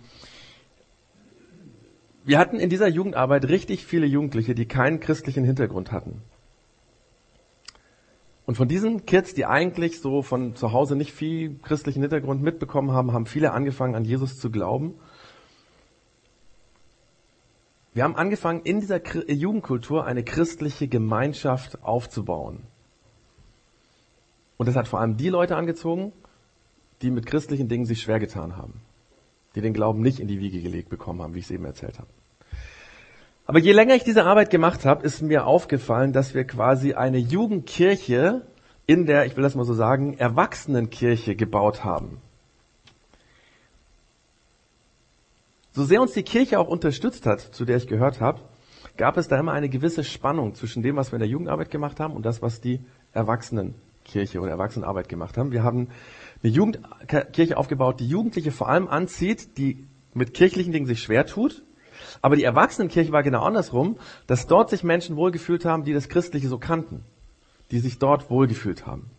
wir 2.25 2.39
hatten 2.39 2.59
in 2.59 2.71
dieser 2.71 2.89
Jugendarbeit 2.89 3.49
richtig 3.49 3.85
viele 3.85 4.07
Jugendliche, 4.07 4.55
die 4.55 4.67
keinen 4.67 5.01
christlichen 5.01 5.45
Hintergrund 5.45 5.93
hatten. 5.93 6.23
Und 8.47 8.57
von 8.57 8.69
diesen 8.69 9.07
Kids, 9.07 9.35
die 9.35 9.47
eigentlich 9.47 10.01
so 10.01 10.23
von 10.23 10.55
zu 10.55 10.73
Hause 10.73 10.97
nicht 10.97 11.13
viel 11.13 11.59
christlichen 11.63 12.03
Hintergrund 12.03 12.43
mitbekommen 12.43 12.93
haben, 12.93 13.13
haben 13.13 13.27
viele 13.27 13.53
angefangen, 13.53 13.95
an 13.95 14.05
Jesus 14.05 14.39
zu 14.39 14.51
glauben 14.51 14.95
wir 17.95 18.03
haben 18.03 18.17
angefangen, 18.17 18.63
in 18.65 18.81
dieser 18.81 19.01
Jugendkultur 19.31 20.05
eine 20.05 20.25
christliche 20.25 20.89
Gemeinschaft 20.89 21.83
aufzubauen. 21.85 22.65
Und 24.57 24.67
das 24.67 24.75
hat 24.75 24.89
vor 24.89 24.99
allem 25.01 25.17
die 25.17 25.29
Leute 25.29 25.57
angezogen, 25.57 26.13
die 27.03 27.11
mit 27.11 27.25
christlichen 27.25 27.69
Dingen 27.69 27.87
sich 27.87 28.03
schwer 28.03 28.19
getan 28.19 28.57
haben. 28.57 28.81
Die 29.55 29.61
den 29.61 29.73
Glauben 29.73 30.03
nicht 30.03 30.21
in 30.21 30.29
die 30.29 30.41
Wiege 30.41 30.61
gelegt 30.61 30.89
bekommen 30.89 31.23
haben, 31.23 31.35
wie 31.35 31.39
ich 31.39 31.45
es 31.45 31.51
eben 31.51 31.65
erzählt 31.65 31.99
habe. 31.99 32.09
Aber 33.47 33.59
je 33.59 33.73
länger 33.73 33.95
ich 33.95 34.05
diese 34.05 34.25
Arbeit 34.25 34.51
gemacht 34.51 34.85
habe, 34.85 35.05
ist 35.05 35.21
mir 35.21 35.47
aufgefallen, 35.47 36.13
dass 36.13 36.35
wir 36.35 36.45
quasi 36.45 36.95
eine 36.95 37.19
Jugendkirche 37.19 38.43
in 38.87 39.07
der, 39.07 39.27
ich 39.27 39.37
will 39.37 39.43
das 39.43 39.55
mal 39.55 39.65
so 39.65 39.75
sagen, 39.75 40.15
Erwachsenenkirche 40.19 41.37
gebaut 41.37 41.85
haben. 41.85 42.21
So 45.73 45.85
sehr 45.85 46.01
uns 46.01 46.13
die 46.13 46.23
Kirche 46.23 46.59
auch 46.59 46.69
unterstützt 46.69 47.27
hat, 47.27 47.41
zu 47.41 47.65
der 47.65 47.77
ich 47.77 47.87
gehört 47.87 48.21
habe, 48.21 48.41
gab 48.97 49.17
es 49.17 49.29
da 49.29 49.39
immer 49.39 49.53
eine 49.53 49.69
gewisse 49.69 50.05
Spannung 50.05 50.55
zwischen 50.55 50.83
dem, 50.83 50.97
was 50.97 51.11
wir 51.11 51.17
in 51.17 51.21
der 51.21 51.29
Jugendarbeit 51.29 51.71
gemacht 51.71 51.99
haben 52.01 52.15
und 52.15 52.25
das, 52.25 52.43
was 52.43 52.61
die 52.61 52.81
Erwachsenenkirche 53.13 54.41
oder 54.41 54.53
Erwachsenenarbeit 54.53 55.09
gemacht 55.09 55.37
haben. 55.37 55.51
Wir 55.51 55.65
haben 55.65 55.89
eine 56.45 56.53
Jugendkirche 56.53 57.57
aufgebaut, 57.57 58.01
die 58.01 58.09
Jugendliche 58.09 58.53
vor 58.53 58.69
allem 58.69 58.87
anzieht, 58.87 59.57
die 59.57 59.87
mit 60.13 60.35
kirchlichen 60.35 60.73
Dingen 60.73 60.87
sich 60.87 61.03
schwer 61.03 61.27
tut. 61.27 61.65
Aber 62.21 62.37
die 62.37 62.45
Erwachsenenkirche 62.45 63.13
war 63.13 63.23
genau 63.23 63.43
andersrum, 63.43 63.97
dass 64.27 64.47
dort 64.47 64.69
sich 64.69 64.85
Menschen 64.85 65.17
wohlgefühlt 65.17 65.65
haben, 65.65 65.85
die 65.85 65.95
das 65.95 66.09
Christliche 66.09 66.49
so 66.49 66.59
kannten, 66.59 67.05
die 67.71 67.79
sich 67.79 67.99
dort 67.99 68.31
wohlgefühlt 68.31 68.87
haben. 68.87 69.11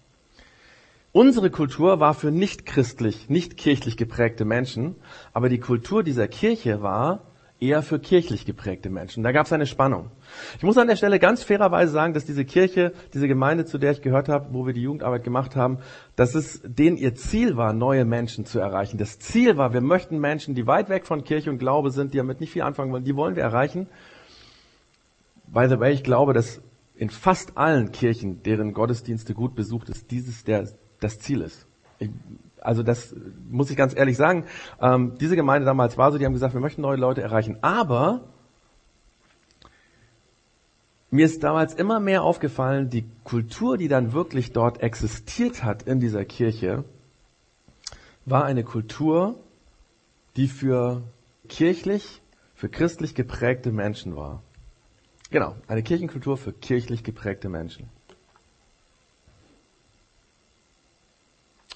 Unsere 1.11 1.49
Kultur 1.49 1.99
war 1.99 2.13
für 2.13 2.29
nicht 2.29 2.65
christlich, 2.65 3.29
nicht 3.29 3.57
kirchlich 3.57 3.97
geprägte 3.97 4.45
Menschen, 4.45 4.95
aber 5.33 5.49
die 5.49 5.59
Kultur 5.59 6.03
dieser 6.03 6.27
Kirche 6.27 6.81
war 6.81 7.21
eher 7.59 7.81
für 7.81 7.99
kirchlich 7.99 8.45
geprägte 8.45 8.89
Menschen. 8.89 9.23
Da 9.23 9.31
gab 9.31 9.45
es 9.45 9.53
eine 9.53 9.65
Spannung. 9.65 10.11
Ich 10.57 10.63
muss 10.63 10.77
an 10.77 10.87
der 10.87 10.97
Stelle 10.97 11.19
ganz 11.19 11.43
fairerweise 11.43 11.91
sagen, 11.91 12.13
dass 12.13 12.25
diese 12.25 12.43
Kirche, 12.43 12.93
diese 13.13 13.27
Gemeinde, 13.27 13.65
zu 13.65 13.77
der 13.77 13.91
ich 13.91 14.01
gehört 14.01 14.27
habe, 14.27 14.47
wo 14.51 14.65
wir 14.65 14.73
die 14.73 14.81
Jugendarbeit 14.81 15.23
gemacht 15.23 15.55
haben, 15.55 15.79
dass 16.15 16.35
es 16.35 16.61
denen 16.65 16.97
ihr 16.97 17.15
Ziel 17.15 17.55
war, 17.55 17.73
neue 17.73 18.03
Menschen 18.03 18.45
zu 18.45 18.59
erreichen. 18.59 18.97
Das 18.97 19.19
Ziel 19.19 19.57
war, 19.57 19.73
wir 19.73 19.81
möchten 19.81 20.19
Menschen, 20.19 20.53
die 20.53 20.67
weit 20.67 20.89
weg 20.89 21.05
von 21.05 21.23
Kirche 21.23 21.49
und 21.49 21.57
Glaube 21.57 21.91
sind, 21.91 22.13
die 22.13 22.17
damit 22.17 22.41
nicht 22.41 22.51
viel 22.51 22.63
anfangen 22.63 22.91
wollen, 22.91 23.05
die 23.05 23.15
wollen 23.15 23.35
wir 23.35 23.43
erreichen. 23.43 23.87
By 25.47 25.67
the 25.69 25.79
way, 25.79 25.93
ich 25.93 26.03
glaube, 26.03 26.33
dass 26.33 26.61
in 26.97 27.09
fast 27.09 27.57
allen 27.57 27.91
Kirchen, 27.91 28.43
deren 28.43 28.73
Gottesdienste 28.73 29.33
gut 29.33 29.55
besucht 29.55 29.89
ist, 29.89 30.11
dieses 30.11 30.43
der, 30.43 30.67
das 30.99 31.19
Ziel 31.19 31.41
ist. 31.41 31.67
Ich, 31.99 32.09
also 32.65 32.83
das 32.83 33.15
muss 33.49 33.69
ich 33.69 33.77
ganz 33.77 33.95
ehrlich 33.95 34.17
sagen. 34.17 34.45
Ähm, 34.81 35.17
diese 35.19 35.35
Gemeinde 35.35 35.65
damals 35.65 35.97
war 35.97 36.11
so, 36.11 36.17
die 36.17 36.25
haben 36.25 36.33
gesagt, 36.33 36.53
wir 36.53 36.61
möchten 36.61 36.81
neue 36.81 36.97
Leute 36.97 37.21
erreichen. 37.21 37.57
Aber 37.61 38.21
mir 41.11 41.25
ist 41.25 41.43
damals 41.43 41.73
immer 41.73 41.99
mehr 41.99 42.23
aufgefallen, 42.23 42.89
die 42.89 43.05
Kultur, 43.23 43.77
die 43.77 43.87
dann 43.87 44.13
wirklich 44.13 44.51
dort 44.51 44.81
existiert 44.81 45.63
hat 45.63 45.83
in 45.83 45.99
dieser 45.99 46.25
Kirche, 46.25 46.83
war 48.25 48.43
eine 48.43 48.63
Kultur, 48.63 49.35
die 50.35 50.47
für 50.47 51.03
kirchlich, 51.47 52.21
für 52.55 52.69
christlich 52.69 53.15
geprägte 53.15 53.71
Menschen 53.71 54.15
war. 54.15 54.41
Genau, 55.29 55.55
eine 55.67 55.83
Kirchenkultur 55.83 56.37
für 56.37 56.53
kirchlich 56.53 57.03
geprägte 57.03 57.49
Menschen. 57.49 57.89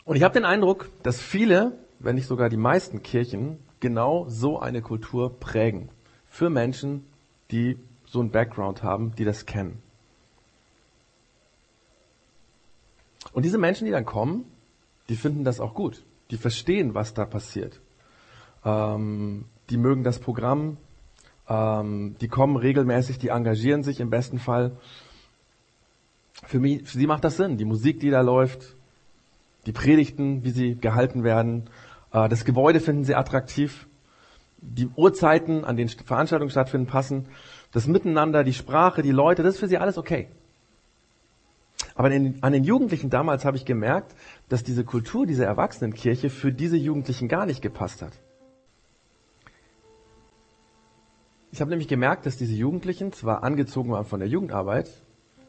Und 0.06 0.15
ich 0.15 0.24
habe 0.24 0.34
den 0.34 0.46
Eindruck, 0.46 0.89
dass 1.03 1.22
viele, 1.22 1.77
wenn 2.00 2.15
nicht 2.15 2.27
sogar 2.27 2.50
die 2.50 2.58
meisten 2.58 3.03
Kirchen, 3.03 3.60
genau 3.79 4.25
so 4.27 4.60
eine 4.60 4.82
Kultur 4.82 5.39
prägen. 5.39 5.89
Für 6.27 6.50
Menschen, 6.50 7.06
die 7.51 7.77
so 8.06 8.20
einen 8.20 8.32
Background 8.32 8.84
haben, 8.84 9.13
die 9.15 9.25
das 9.25 9.46
kennen. 9.46 9.82
Und 13.34 13.44
diese 13.44 13.58
Menschen, 13.58 13.86
die 13.86 13.91
dann 13.91 14.06
kommen, 14.06 14.46
die 15.10 15.15
finden 15.15 15.44
das 15.44 15.60
auch 15.60 15.74
gut. 15.74 16.03
Die 16.32 16.38
verstehen, 16.38 16.94
was 16.96 17.13
da 17.13 17.25
passiert. 17.25 17.79
Ähm, 18.63 19.46
die 19.70 19.77
mögen 19.77 20.03
das 20.03 20.20
Programm. 20.20 20.77
Ähm, 21.48 22.15
die 22.22 22.27
kommen 22.27 22.56
regelmäßig, 22.56 23.18
die 23.20 23.29
engagieren 23.29 23.84
sich 23.84 24.00
im 24.00 24.10
besten 24.10 24.39
Fall. 24.39 24.77
Für, 26.46 26.60
mich, 26.60 26.88
für 26.88 26.98
sie 26.98 27.08
macht 27.08 27.24
das 27.24 27.38
Sinn. 27.38 27.58
Die 27.58 27.65
Musik, 27.65 28.00
die 28.00 28.10
da 28.10 28.22
läuft, 28.22 28.75
die 29.66 29.72
Predigten, 29.72 30.44
wie 30.44 30.51
sie 30.51 30.75
gehalten 30.75 31.24
werden. 31.24 31.70
Äh, 32.12 32.30
das 32.30 32.46
Gebäude 32.46 32.80
finden 32.80 33.04
sie 33.04 33.16
attraktiv. 33.16 33.88
Die 34.62 34.88
Uhrzeiten, 34.96 35.63
an 35.63 35.78
denen 35.78 35.89
Veranstaltungen 35.89 36.51
stattfinden, 36.51 36.88
passen. 36.88 37.28
Das 37.72 37.88
Miteinander, 37.88 38.44
die 38.44 38.54
Sprache, 38.54 39.01
die 39.01 39.12
Leute, 39.12 39.44
das 39.44 39.56
ist 39.56 39.60
für 39.60 39.68
sie 39.68 39.78
alles 39.78 39.98
okay. 39.98 40.28
Aber 41.96 42.10
an 42.10 42.54
den 42.54 42.63
Jugendlichen 42.63 43.10
damals 43.10 43.46
habe 43.46 43.58
ich 43.58 43.66
gemerkt, 43.66 44.16
dass 44.48 44.63
diese 44.63 44.84
Kultur, 44.84 45.25
diese 45.25 45.46
Erwachsenenkirche 45.46 46.30
für 46.30 46.51
diese 46.51 46.78
Jugendlichen 46.78 47.28
gar 47.28 47.46
nicht 47.46 47.62
gepasst 47.62 48.01
hat. 48.01 48.13
Ich 51.51 51.62
habe 51.62 51.70
nämlich 51.70 51.88
gemerkt, 51.88 52.25
dass 52.25 52.38
diese 52.38 52.54
Jugendlichen 52.54 53.12
zwar 53.12 53.44
angezogen 53.44 53.92
waren 53.92 54.06
von 54.06 54.20
der 54.20 54.30
Jugendarbeit, 54.30 54.89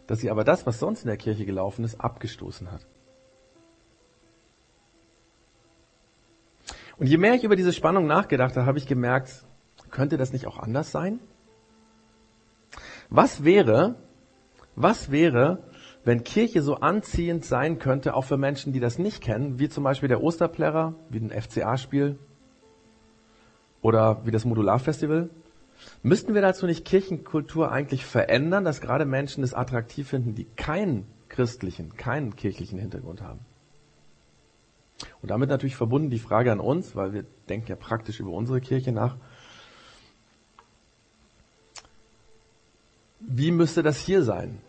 dass 0.06 0.20
sie 0.20 0.30
aber 0.30 0.44
das, 0.44 0.66
was 0.66 0.78
sonst 0.78 1.02
in 1.02 1.08
der 1.08 1.16
Kirche 1.16 1.44
gelaufen 1.44 1.84
ist, 1.84 2.00
abgestoßen 2.00 2.72
hat. 2.72 2.86
Und 7.00 7.06
je 7.06 7.16
mehr 7.16 7.34
ich 7.34 7.44
über 7.44 7.56
diese 7.56 7.72
Spannung 7.72 8.06
nachgedacht 8.06 8.56
habe, 8.56 8.66
habe 8.66 8.76
ich 8.76 8.86
gemerkt, 8.86 9.46
könnte 9.90 10.18
das 10.18 10.34
nicht 10.34 10.46
auch 10.46 10.58
anders 10.58 10.92
sein? 10.92 11.18
Was 13.08 13.42
wäre, 13.42 13.96
was 14.76 15.10
wäre, 15.10 15.64
wenn 16.04 16.24
Kirche 16.24 16.60
so 16.60 16.74
anziehend 16.76 17.46
sein 17.46 17.78
könnte, 17.78 18.12
auch 18.12 18.26
für 18.26 18.36
Menschen, 18.36 18.74
die 18.74 18.80
das 18.80 18.98
nicht 18.98 19.22
kennen, 19.22 19.58
wie 19.58 19.70
zum 19.70 19.82
Beispiel 19.82 20.10
der 20.10 20.22
Osterplärrer, 20.22 20.94
wie 21.08 21.20
ein 21.20 21.30
FCA-Spiel 21.30 22.18
oder 23.80 24.26
wie 24.26 24.30
das 24.30 24.44
Modularfestival? 24.44 25.30
Müssten 26.02 26.34
wir 26.34 26.42
dazu 26.42 26.66
nicht 26.66 26.84
Kirchenkultur 26.84 27.72
eigentlich 27.72 28.04
verändern, 28.04 28.64
dass 28.64 28.82
gerade 28.82 29.06
Menschen 29.06 29.42
es 29.42 29.54
attraktiv 29.54 30.06
finden, 30.06 30.34
die 30.34 30.44
keinen 30.44 31.06
christlichen, 31.30 31.96
keinen 31.96 32.36
kirchlichen 32.36 32.78
Hintergrund 32.78 33.22
haben? 33.22 33.40
Und 35.22 35.30
damit 35.30 35.48
natürlich 35.48 35.76
verbunden 35.76 36.10
die 36.10 36.18
Frage 36.18 36.52
an 36.52 36.60
uns, 36.60 36.96
weil 36.96 37.12
wir 37.12 37.24
denken 37.48 37.68
ja 37.68 37.76
praktisch 37.76 38.20
über 38.20 38.30
unsere 38.30 38.60
Kirche 38.60 38.92
nach. 38.92 39.16
Wie 43.20 43.50
müsste 43.50 43.82
das 43.82 43.98
hier 43.98 44.22
sein? 44.22 44.60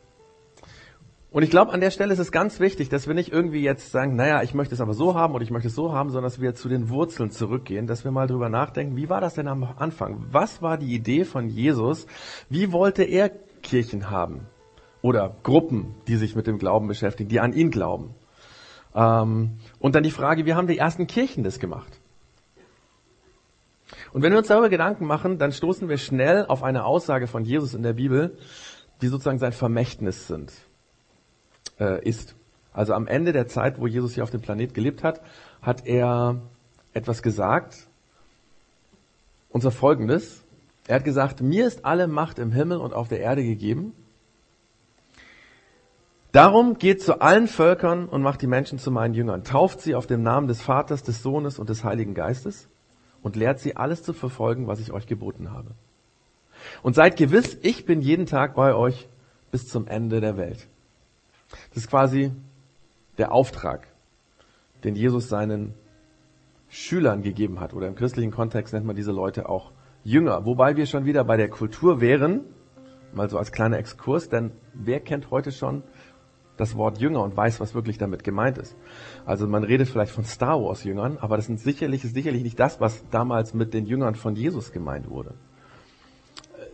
Und 1.32 1.44
ich 1.44 1.50
glaube, 1.50 1.72
an 1.72 1.80
der 1.80 1.92
Stelle 1.92 2.12
ist 2.12 2.20
es 2.20 2.34
ganz 2.34 2.60
wichtig, 2.60 2.90
dass 2.90 3.08
wir 3.08 3.14
nicht 3.14 3.32
irgendwie 3.32 3.62
jetzt 3.62 3.92
sagen, 3.92 4.18
naja, 4.18 4.44
ich 4.44 4.54
möchte 4.54 4.76
es 4.76 4.82
aber 4.82 4.94
so 4.94 5.16
haben 5.16 5.34
oder 5.34 5.46
ich 5.46 5.52
möchte 5.52 5.70
es 5.70 5.76
so 5.76 5.94
haben, 5.94 6.10
sondern 6.10 6.30
dass 6.30 6.42
wir 6.42 6.56
zu 6.56 6.68
den 6.68 6.90
Wurzeln 6.90 7.32
zurückgehen, 7.32 7.88
dass 7.88 8.04
wir 8.04 8.12
mal 8.12 8.28
drüber 8.28 8.50
nachdenken, 8.50 8.98
wie 8.98 9.10
war 9.10 9.22
das 9.22 9.36
denn 9.36 9.48
am 9.48 9.64
Anfang? 9.64 10.26
Was 10.30 10.62
war 10.62 10.78
die 10.78 10.94
Idee 10.94 11.24
von 11.24 11.48
Jesus? 11.48 12.06
Wie 12.50 12.74
wollte 12.74 13.04
er 13.04 13.30
Kirchen 13.64 14.10
haben? 14.10 14.42
Oder 15.02 15.34
Gruppen, 15.44 15.96
die 16.08 16.18
sich 16.18 16.36
mit 16.36 16.48
dem 16.48 16.58
Glauben 16.58 16.90
beschäftigen, 16.90 17.30
die 17.30 17.40
an 17.40 17.54
ihn 17.54 17.72
glauben? 17.72 18.14
Ähm, 18.96 19.58
und 19.80 19.96
dann 19.96 20.04
die 20.04 20.12
Frage, 20.12 20.46
wie 20.46 20.54
haben 20.54 20.68
die 20.68 20.78
ersten 20.78 21.08
Kirchen 21.08 21.44
das 21.44 21.60
gemacht? 21.60 22.00
Und 24.14 24.22
wenn 24.22 24.32
wir 24.32 24.40
uns 24.40 24.48
darüber 24.48 24.70
Gedanken 24.70 25.06
machen, 25.06 25.38
dann 25.38 25.52
stoßen 25.52 25.88
wir 25.88 25.98
schnell 25.98 26.46
auf 26.46 26.64
eine 26.64 26.86
Aussage 26.86 27.28
von 27.28 27.46
Jesus 27.46 27.74
in 27.74 27.84
der 27.84 27.94
Bibel, 27.94 28.38
die 29.02 29.08
sozusagen 29.08 29.40
sein 29.40 29.54
Vermächtnis 29.54 30.28
sind, 30.28 30.52
äh, 31.80 32.08
ist. 32.08 32.36
Also 32.74 32.94
am 32.94 33.08
Ende 33.08 33.34
der 33.34 33.48
Zeit, 33.48 33.80
wo 33.80 33.88
Jesus 33.88 34.14
hier 34.14 34.24
auf 34.24 34.32
dem 34.32 34.42
Planet 34.42 34.74
gelebt 34.74 35.04
hat, 35.04 35.22
hat 35.62 35.86
er 35.86 36.42
etwas 36.94 37.22
gesagt, 37.22 37.88
zwar 39.60 39.72
folgendes. 39.72 40.44
Er 40.88 40.96
hat 40.96 41.04
gesagt, 41.04 41.42
mir 41.42 41.68
ist 41.68 41.86
alle 41.86 42.08
Macht 42.08 42.40
im 42.40 42.52
Himmel 42.52 42.78
und 42.78 42.94
auf 42.94 43.08
der 43.08 43.20
Erde 43.20 43.44
gegeben. 43.44 43.94
Darum 46.32 46.78
geht 46.78 47.02
zu 47.02 47.20
allen 47.20 47.48
Völkern 47.48 48.08
und 48.08 48.22
macht 48.22 48.42
die 48.42 48.48
Menschen 48.48 48.80
zu 48.80 48.90
meinen 48.90 49.14
Jüngern. 49.14 49.44
Tauft 49.44 49.82
sie 49.82 49.96
auf 49.96 50.08
dem 50.08 50.24
Namen 50.24 50.48
des 50.48 50.62
Vaters, 50.62 51.04
des 51.04 51.22
Sohnes 51.22 51.60
und 51.60 51.70
des 51.70 51.84
Heiligen 51.84 52.14
Geistes 52.14 52.70
und 53.22 53.36
lehrt 53.36 53.60
sie 53.60 53.76
alles 53.76 54.04
zu 54.04 54.14
verfolgen, 54.14 54.68
was 54.68 54.80
ich 54.80 54.94
euch 54.94 55.08
geboten 55.08 55.52
habe. 55.52 55.72
Und 56.84 56.96
seid 56.96 57.18
gewiss, 57.18 57.58
ich 57.64 57.86
bin 57.86 58.02
jeden 58.02 58.28
Tag 58.28 58.56
bei 58.56 58.74
euch 58.74 59.10
bis 59.52 59.68
zum 59.68 59.88
Ende 59.88 60.22
der 60.22 60.38
Welt. 60.38 60.68
Das 61.70 61.84
ist 61.84 61.90
quasi 61.90 62.32
der 63.18 63.34
Auftrag, 63.34 63.88
den 64.86 64.96
Jesus 64.96 65.28
seinen 65.28 65.74
Schülern 66.70 67.24
gegeben 67.24 67.60
hat. 67.60 67.74
Oder 67.74 67.88
im 67.88 67.96
christlichen 67.96 68.32
Kontext 68.32 68.74
nennt 68.74 68.86
man 68.86 68.96
diese 68.96 69.12
Leute 69.12 69.50
auch 69.50 69.72
Jünger. 70.06 70.46
Wobei 70.46 70.78
wir 70.78 70.86
schon 70.86 71.04
wieder 71.04 71.26
bei 71.26 71.36
der 71.36 71.50
Kultur 71.50 72.00
wären, 72.00 72.46
mal 73.14 73.30
so 73.30 73.38
als 73.38 73.52
kleiner 73.52 73.78
Exkurs, 73.78 74.30
denn 74.30 74.52
wer 74.74 75.02
kennt 75.02 75.30
heute 75.30 75.52
schon 75.52 75.84
das 76.58 76.76
Wort 76.76 77.00
Jünger 77.00 77.24
und 77.24 77.36
weiß, 77.36 77.60
was 77.60 77.74
wirklich 77.74 77.98
damit 77.98 78.24
gemeint 78.24 78.58
ist. 78.58 78.76
Also 79.26 79.48
man 79.48 79.64
redet 79.64 79.88
vielleicht 79.90 80.12
von 80.12 80.26
Star 80.26 80.62
Wars 80.62 80.84
Jüngern, 80.84 81.18
aber 81.20 81.38
das 81.38 81.48
sind 81.48 81.60
sicherlich, 81.60 82.04
ist 82.04 82.14
sicherlich 82.14 82.44
nicht 82.44 82.60
das, 82.60 82.80
was 82.80 83.08
damals 83.10 83.54
mit 83.54 83.74
den 83.74 83.86
Jüngern 83.86 84.16
von 84.16 84.36
Jesus 84.36 84.72
gemeint 84.72 85.10
wurde. 85.10 85.34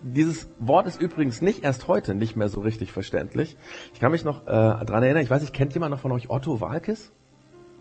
Dieses 0.02 0.50
Wort 0.60 0.88
ist 0.88 1.02
übrigens 1.02 1.42
nicht 1.42 1.64
erst 1.64 1.88
heute 1.88 2.14
nicht 2.14 2.36
mehr 2.36 2.50
so 2.50 2.62
richtig 2.62 2.92
verständlich. 2.92 3.58
Ich 3.94 4.00
kann 4.00 4.12
mich 4.12 4.24
noch 4.24 4.46
äh, 4.46 4.86
dran 4.86 5.04
erinnern, 5.04 5.24
ich 5.24 5.30
weiß 5.30 5.42
nicht, 5.42 5.54
kennt 5.54 5.74
jemand 5.74 5.92
noch 5.92 6.00
von 6.00 6.12
euch 6.12 6.30
Otto 6.30 6.62
Walkes? 6.62 7.12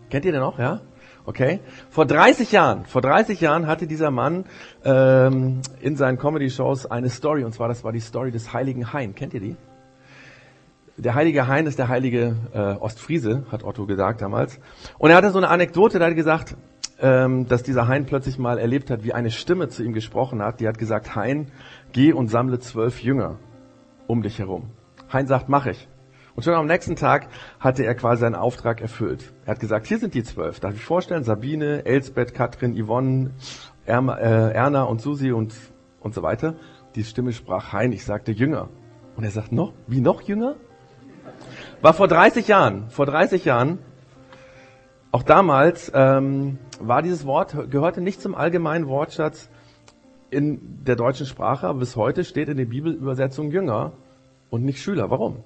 Kennt 0.09 0.25
ihr 0.25 0.33
den 0.33 0.41
noch, 0.41 0.59
ja? 0.59 0.81
Okay. 1.25 1.61
Vor 1.91 2.07
30 2.07 2.53
Jahren, 2.53 2.87
vor 2.87 3.03
30 3.03 3.41
Jahren 3.41 3.67
hatte 3.67 3.89
dieser 3.89 4.13
Mann 4.13 4.45
ähm, 4.85 5.61
in 5.81 5.97
seinen 5.97 6.19
Comedy-Shows 6.19 6.87
eine 6.87 7.11
Story, 7.11 7.45
und 7.45 7.53
zwar 7.53 7.69
das 7.69 7.83
war 7.83 7.91
die 7.91 8.01
Story 8.01 8.31
des 8.31 8.53
Heiligen 8.53 8.93
Hain. 8.93 9.15
Kennt 9.15 9.35
ihr 9.35 9.41
die? 9.41 9.57
Der 10.99 11.15
heilige 11.15 11.47
Hein 11.47 11.67
ist 11.67 11.79
der 11.79 11.89
heilige 11.89 12.37
äh, 12.55 12.59
Ostfriese, 12.59 13.45
hat 13.51 13.65
Otto 13.65 13.87
gesagt 13.87 14.23
damals. 14.23 14.59
Und 14.99 15.11
er 15.11 15.17
hatte 15.17 15.31
so 15.31 15.39
eine 15.39 15.49
Anekdote, 15.49 15.99
da 15.99 16.07
hat 16.07 16.13
er 16.13 16.17
gesagt, 16.17 16.57
ähm, 17.01 17.47
dass 17.47 17.63
dieser 17.63 17.89
Hein 17.89 18.07
plötzlich 18.07 18.39
mal 18.39 18.59
erlebt 18.59 18.91
hat, 18.91 19.05
wie 19.05 19.13
eine 19.13 19.31
Stimme 19.31 19.69
zu 19.69 19.83
ihm 19.83 19.93
gesprochen 19.93 20.43
hat. 20.43 20.61
Die 20.61 20.69
hat 20.69 20.79
gesagt, 20.79 21.15
Hein, 21.15 21.49
geh 21.93 22.13
und 22.13 22.29
sammle 22.29 22.59
zwölf 22.59 23.03
Jünger 23.03 23.39
um 24.07 24.23
dich 24.23 24.39
herum. 24.39 24.71
Hein 25.13 25.27
sagt, 25.27 25.49
mach 25.49 25.67
ich. 25.67 25.89
Und 26.35 26.43
schon 26.43 26.55
am 26.55 26.67
nächsten 26.67 26.97
Tag 26.97 27.29
hatte 27.61 27.85
er 27.85 27.95
quasi 27.95 28.21
seinen 28.21 28.35
Auftrag 28.35 28.81
erfüllt. 28.81 29.33
Er 29.45 29.53
hat 29.53 29.61
gesagt, 29.61 29.87
hier 29.87 29.99
sind 29.99 30.15
die 30.15 30.23
zwölf. 30.23 30.61
Darf 30.61 30.75
ich 30.75 30.85
vorstellen? 30.85 31.25
Sabine, 31.25 31.85
Elsbeth, 31.87 32.35
Katrin, 32.35 32.75
Yvonne, 32.77 33.31
Erma, 33.87 34.17
äh, 34.17 34.53
Erna 34.53 34.83
und 34.83 35.01
Susi 35.01 35.33
und, 35.33 35.55
und 36.01 36.15
so 36.15 36.23
weiter. 36.23 36.55
Die 36.95 37.05
Stimme 37.05 37.33
sprach 37.33 37.73
Hein, 37.73 37.93
ich 37.93 38.05
sagte 38.05 38.33
Jünger. 38.33 38.69
Und 39.17 39.25
er 39.25 39.31
sagt, 39.31 39.53
noch? 39.53 39.73
Wie 39.87 40.01
noch 40.01 40.21
Jünger? 40.23 40.57
War 41.83 41.95
vor 41.95 42.09
30 42.09 42.49
Jahren. 42.49 42.91
Vor 42.91 43.07
30 43.07 43.45
Jahren. 43.45 43.79
Auch 45.13 45.23
damals 45.23 45.91
ähm, 45.95 46.59
war 46.81 47.03
dieses 47.03 47.25
Wort, 47.25 47.71
gehörte 47.71 48.01
nicht 48.01 48.21
zum 48.21 48.35
allgemeinen 48.35 48.87
Wortschatz 48.89 49.49
in 50.31 50.85
der 50.85 50.97
deutschen 50.97 51.27
Sprache, 51.27 51.67
aber 51.69 51.79
bis 51.79 51.97
heute 51.97 52.25
steht 52.25 52.49
in 52.49 52.57
der 52.57 52.67
Bibelübersetzung 52.67 53.51
Jünger 53.51 53.93
und 54.51 54.65
nicht 54.65 54.83
Schüler. 54.83 55.11
Warum? 55.11 55.45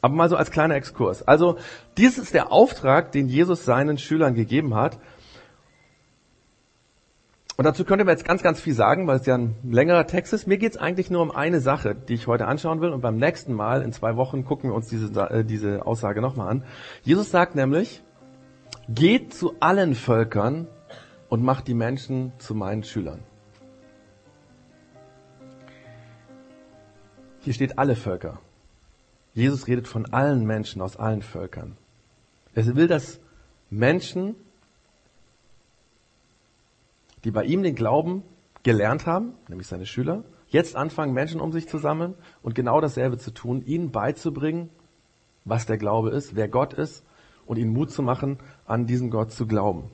Aber 0.00 0.14
mal 0.14 0.28
so 0.28 0.36
als 0.36 0.50
kleiner 0.50 0.74
Exkurs. 0.74 1.22
Also, 1.22 1.56
dies 1.96 2.18
ist 2.18 2.34
der 2.34 2.50
Auftrag, 2.50 3.12
den 3.12 3.28
Jesus 3.28 3.64
seinen 3.64 3.98
Schülern 3.98 4.34
gegeben 4.34 4.74
hat. 4.74 4.98
Und 7.62 7.66
dazu 7.66 7.84
könnte 7.84 8.04
man 8.04 8.14
jetzt 8.14 8.24
ganz, 8.24 8.42
ganz 8.42 8.60
viel 8.60 8.74
sagen, 8.74 9.06
weil 9.06 9.20
es 9.20 9.26
ja 9.26 9.36
ein 9.36 9.54
längerer 9.62 10.08
Text 10.08 10.32
ist. 10.32 10.48
Mir 10.48 10.58
geht 10.58 10.72
es 10.72 10.78
eigentlich 10.78 11.10
nur 11.10 11.22
um 11.22 11.30
eine 11.30 11.60
Sache, 11.60 11.94
die 11.94 12.14
ich 12.14 12.26
heute 12.26 12.48
anschauen 12.48 12.80
will. 12.80 12.90
Und 12.90 13.02
beim 13.02 13.18
nächsten 13.18 13.52
Mal, 13.52 13.82
in 13.82 13.92
zwei 13.92 14.16
Wochen, 14.16 14.44
gucken 14.44 14.70
wir 14.70 14.74
uns 14.74 14.88
diese, 14.88 15.12
äh, 15.30 15.44
diese 15.44 15.86
Aussage 15.86 16.20
nochmal 16.20 16.48
an. 16.48 16.64
Jesus 17.04 17.30
sagt 17.30 17.54
nämlich, 17.54 18.02
geht 18.88 19.32
zu 19.32 19.54
allen 19.60 19.94
Völkern 19.94 20.66
und 21.28 21.44
macht 21.44 21.68
die 21.68 21.74
Menschen 21.74 22.32
zu 22.38 22.56
meinen 22.56 22.82
Schülern. 22.82 23.20
Hier 27.42 27.52
steht 27.52 27.78
alle 27.78 27.94
Völker. 27.94 28.40
Jesus 29.34 29.68
redet 29.68 29.86
von 29.86 30.12
allen 30.12 30.44
Menschen 30.46 30.82
aus 30.82 30.96
allen 30.96 31.22
Völkern. 31.22 31.76
Er 32.56 32.74
will, 32.74 32.88
dass 32.88 33.20
Menschen, 33.70 34.34
die 37.24 37.30
bei 37.30 37.44
ihm 37.44 37.62
den 37.62 37.74
Glauben 37.74 38.22
gelernt 38.62 39.06
haben, 39.06 39.34
nämlich 39.48 39.66
seine 39.66 39.86
Schüler, 39.86 40.24
jetzt 40.48 40.76
anfangen, 40.76 41.12
Menschen 41.12 41.40
um 41.40 41.52
sich 41.52 41.68
zu 41.68 41.78
sammeln 41.78 42.14
und 42.42 42.54
genau 42.54 42.80
dasselbe 42.80 43.18
zu 43.18 43.32
tun, 43.32 43.62
ihnen 43.64 43.90
beizubringen, 43.90 44.68
was 45.44 45.66
der 45.66 45.78
Glaube 45.78 46.10
ist, 46.10 46.36
wer 46.36 46.48
Gott 46.48 46.74
ist 46.74 47.04
und 47.46 47.58
ihnen 47.58 47.72
Mut 47.72 47.90
zu 47.90 48.02
machen, 48.02 48.38
an 48.66 48.86
diesen 48.86 49.10
Gott 49.10 49.32
zu 49.32 49.46
glauben. 49.46 49.90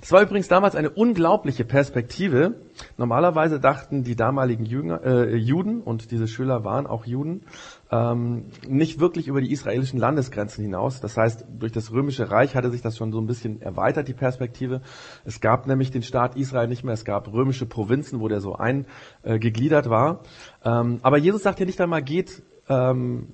Das 0.00 0.12
war 0.12 0.22
übrigens 0.22 0.48
damals 0.48 0.74
eine 0.74 0.90
unglaubliche 0.90 1.64
Perspektive. 1.64 2.54
Normalerweise 2.96 3.60
dachten 3.60 4.02
die 4.04 4.16
damaligen 4.16 4.64
Jünger, 4.64 5.02
äh, 5.04 5.36
Juden, 5.36 5.80
und 5.80 6.10
diese 6.10 6.28
Schüler 6.28 6.64
waren 6.64 6.86
auch 6.86 7.06
Juden, 7.06 7.42
ähm, 7.90 8.46
nicht 8.66 9.00
wirklich 9.00 9.28
über 9.28 9.40
die 9.40 9.52
israelischen 9.52 9.98
Landesgrenzen 9.98 10.64
hinaus. 10.64 11.00
Das 11.00 11.16
heißt, 11.16 11.46
durch 11.58 11.72
das 11.72 11.92
römische 11.92 12.30
Reich 12.30 12.56
hatte 12.56 12.70
sich 12.70 12.82
das 12.82 12.96
schon 12.96 13.12
so 13.12 13.20
ein 13.20 13.26
bisschen 13.26 13.62
erweitert, 13.62 14.08
die 14.08 14.14
Perspektive. 14.14 14.80
Es 15.24 15.40
gab 15.40 15.66
nämlich 15.66 15.90
den 15.90 16.02
Staat 16.02 16.36
Israel 16.36 16.68
nicht 16.68 16.84
mehr, 16.84 16.94
es 16.94 17.04
gab 17.04 17.32
römische 17.32 17.66
Provinzen, 17.66 18.20
wo 18.20 18.28
der 18.28 18.40
so 18.40 18.56
eingegliedert 18.56 19.88
war. 19.88 20.20
Ähm, 20.64 20.98
aber 21.02 21.18
Jesus 21.18 21.42
sagt 21.42 21.58
hier 21.58 21.66
nicht 21.66 21.80
einmal, 21.80 22.02
geht 22.02 22.42
ähm, 22.68 23.28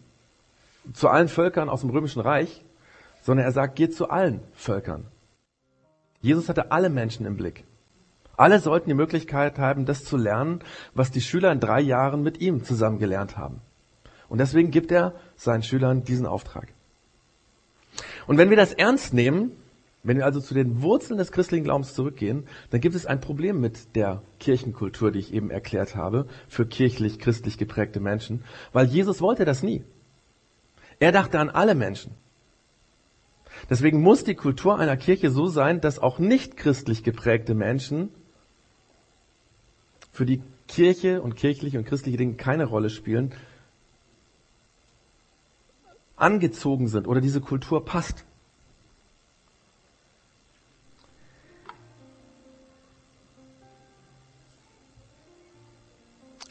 zu 0.92 1.08
allen 1.08 1.28
Völkern 1.28 1.68
aus 1.68 1.80
dem 1.80 1.90
römischen 1.90 2.20
Reich, 2.20 2.64
sondern 3.22 3.46
er 3.46 3.52
sagt, 3.52 3.76
geht 3.76 3.94
zu 3.94 4.08
allen 4.08 4.40
Völkern. 4.52 5.06
Jesus 6.20 6.48
hatte 6.48 6.70
alle 6.70 6.90
Menschen 6.90 7.26
im 7.26 7.36
Blick. 7.36 7.64
Alle 8.36 8.60
sollten 8.60 8.88
die 8.88 8.94
Möglichkeit 8.94 9.58
haben, 9.58 9.84
das 9.84 10.04
zu 10.04 10.16
lernen, 10.16 10.60
was 10.94 11.10
die 11.10 11.20
Schüler 11.20 11.52
in 11.52 11.60
drei 11.60 11.80
Jahren 11.80 12.22
mit 12.22 12.40
ihm 12.40 12.64
zusammen 12.64 12.98
gelernt 12.98 13.36
haben. 13.36 13.60
Und 14.28 14.38
deswegen 14.38 14.70
gibt 14.70 14.92
er 14.92 15.14
seinen 15.36 15.62
Schülern 15.62 16.04
diesen 16.04 16.26
Auftrag. 16.26 16.72
Und 18.26 18.38
wenn 18.38 18.48
wir 18.50 18.56
das 18.56 18.72
ernst 18.72 19.12
nehmen, 19.12 19.52
wenn 20.02 20.16
wir 20.16 20.24
also 20.24 20.40
zu 20.40 20.54
den 20.54 20.80
Wurzeln 20.82 21.18
des 21.18 21.32
christlichen 21.32 21.64
Glaubens 21.64 21.94
zurückgehen, 21.94 22.46
dann 22.70 22.80
gibt 22.80 22.94
es 22.94 23.04
ein 23.06 23.20
Problem 23.20 23.60
mit 23.60 23.94
der 23.96 24.22
Kirchenkultur, 24.38 25.10
die 25.10 25.18
ich 25.18 25.34
eben 25.34 25.50
erklärt 25.50 25.94
habe, 25.94 26.26
für 26.48 26.64
kirchlich, 26.64 27.18
christlich 27.18 27.58
geprägte 27.58 28.00
Menschen, 28.00 28.44
weil 28.72 28.86
Jesus 28.86 29.20
wollte 29.20 29.44
das 29.44 29.62
nie. 29.62 29.84
Er 30.98 31.12
dachte 31.12 31.38
an 31.38 31.50
alle 31.50 31.74
Menschen. 31.74 32.14
Deswegen 33.68 34.00
muss 34.00 34.24
die 34.24 34.34
Kultur 34.34 34.78
einer 34.78 34.96
Kirche 34.96 35.30
so 35.30 35.46
sein, 35.46 35.80
dass 35.80 35.98
auch 35.98 36.18
nicht 36.18 36.56
christlich 36.56 37.02
geprägte 37.02 37.54
Menschen 37.54 38.10
für 40.12 40.24
die 40.24 40.42
Kirche 40.66 41.20
und 41.20 41.36
kirchliche 41.36 41.78
und 41.78 41.84
christliche 41.84 42.16
Dinge 42.16 42.34
keine 42.34 42.64
Rolle 42.64 42.90
spielen, 42.90 43.34
angezogen 46.16 46.88
sind 46.88 47.06
oder 47.08 47.20
diese 47.20 47.40
Kultur 47.40 47.84
passt. 47.84 48.24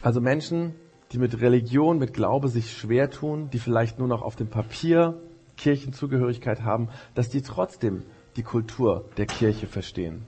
Also 0.01 0.21
Menschen, 0.21 0.75
die 1.11 1.17
mit 1.17 1.41
Religion, 1.41 1.99
mit 1.99 2.13
Glaube 2.13 2.47
sich 2.47 2.71
schwer 2.71 3.09
tun, 3.09 3.49
die 3.51 3.59
vielleicht 3.59 3.99
nur 3.99 4.07
noch 4.07 4.21
auf 4.21 4.35
dem 4.35 4.47
Papier 4.47 5.19
Kirchenzugehörigkeit 5.59 6.63
haben, 6.63 6.89
dass 7.13 7.29
die 7.29 7.41
trotzdem 7.41 8.03
die 8.35 8.43
Kultur 8.43 9.05
der 9.17 9.25
Kirche 9.25 9.67
verstehen. 9.67 10.23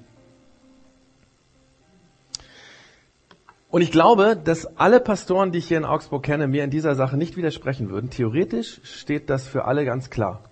Und 3.69 3.81
ich 3.81 3.91
glaube, 3.91 4.35
dass 4.35 4.65
alle 4.77 4.99
Pastoren, 4.99 5.53
die 5.53 5.59
ich 5.59 5.67
hier 5.69 5.77
in 5.77 5.85
Augsburg 5.85 6.23
kenne, 6.23 6.47
mir 6.47 6.65
in 6.65 6.71
dieser 6.71 6.93
Sache 6.93 7.15
nicht 7.15 7.37
widersprechen 7.37 7.89
würden. 7.89 8.09
Theoretisch 8.09 8.81
steht 8.83 9.29
das 9.29 9.47
für 9.47 9.63
alle 9.63 9.85
ganz 9.85 10.09
klar. 10.09 10.43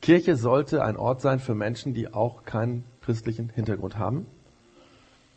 Kirche 0.00 0.36
sollte 0.36 0.84
ein 0.84 0.96
Ort 0.96 1.20
sein 1.20 1.40
für 1.40 1.56
Menschen, 1.56 1.92
die 1.92 2.14
auch 2.14 2.44
keinen 2.44 2.84
christlichen 3.00 3.48
Hintergrund 3.48 3.98
haben. 3.98 4.26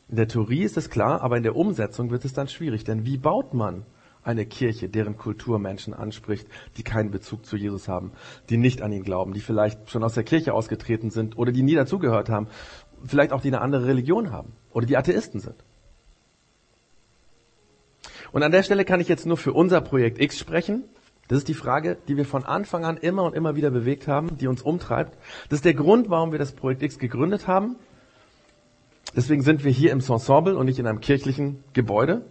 In 0.08 0.18
der 0.18 0.28
Theorie 0.28 0.62
ist 0.62 0.78
es 0.78 0.92
klar, 0.92 1.22
aber 1.22 1.38
in 1.38 1.44
der 1.44 1.56
Umsetzung 1.56 2.12
wird 2.12 2.26
es 2.26 2.34
dann 2.34 2.48
schwierig. 2.48 2.84
Denn 2.84 3.06
wie 3.06 3.18
baut 3.18 3.56
man 3.56 3.86
eine 4.24 4.46
Kirche, 4.46 4.90
deren 4.90 5.18
Kultur 5.18 5.60
Menschen 5.60 5.94
anspricht, 5.94 6.48
die 6.78 6.84
keinen 6.84 7.12
Bezug 7.12 7.46
zu 7.46 7.58
Jesus 7.58 7.88
haben, 7.88 8.12
die 8.50 8.58
nicht 8.58 8.82
an 8.82 8.92
ihn 8.92 9.04
glauben, 9.04 9.34
die 9.34 9.40
vielleicht 9.40 9.90
schon 9.90 10.04
aus 10.04 10.14
der 10.14 10.24
Kirche 10.24 10.54
ausgetreten 10.54 11.10
sind 11.10 11.38
oder 11.38 11.52
die 11.52 11.64
nie 11.64 11.76
dazugehört 11.76 12.30
haben, 12.30 12.48
vielleicht 13.06 13.34
auch 13.34 13.42
die 13.42 13.50
eine 13.50 13.62
andere 13.62 13.88
Religion 13.88 14.32
haben 14.32 14.54
oder 14.72 14.86
die 14.86 14.98
Atheisten 14.98 15.40
sind. 15.40 15.56
Und 18.32 18.44
an 18.44 18.52
der 18.52 18.64
Stelle 18.64 18.86
kann 18.86 19.00
ich 19.00 19.08
jetzt 19.08 19.26
nur 19.26 19.38
für 19.38 19.54
unser 19.54 19.82
Projekt 19.82 20.22
X 20.22 20.40
sprechen. 20.40 20.84
Das 21.28 21.40
ist 21.40 21.48
die 21.48 21.54
Frage, 21.54 21.98
die 22.08 22.18
wir 22.18 22.26
von 22.26 22.44
Anfang 22.46 22.86
an 22.86 22.98
immer 22.98 23.24
und 23.24 23.36
immer 23.36 23.56
wieder 23.56 23.72
bewegt 23.72 24.08
haben, 24.08 24.38
die 24.38 24.48
uns 24.48 24.62
umtreibt. 24.62 25.18
Das 25.50 25.58
ist 25.58 25.66
der 25.66 25.74
Grund, 25.74 26.10
warum 26.10 26.32
wir 26.32 26.40
das 26.40 26.54
Projekt 26.54 26.84
X 26.84 26.98
gegründet 26.98 27.48
haben. 27.48 27.76
Deswegen 29.16 29.42
sind 29.42 29.64
wir 29.64 29.72
hier 29.72 29.92
im 29.92 30.00
Ensemble 30.00 30.56
und 30.56 30.66
nicht 30.66 30.80
in 30.80 30.88
einem 30.88 31.02
kirchlichen 31.02 31.64
Gebäude. 31.74 32.24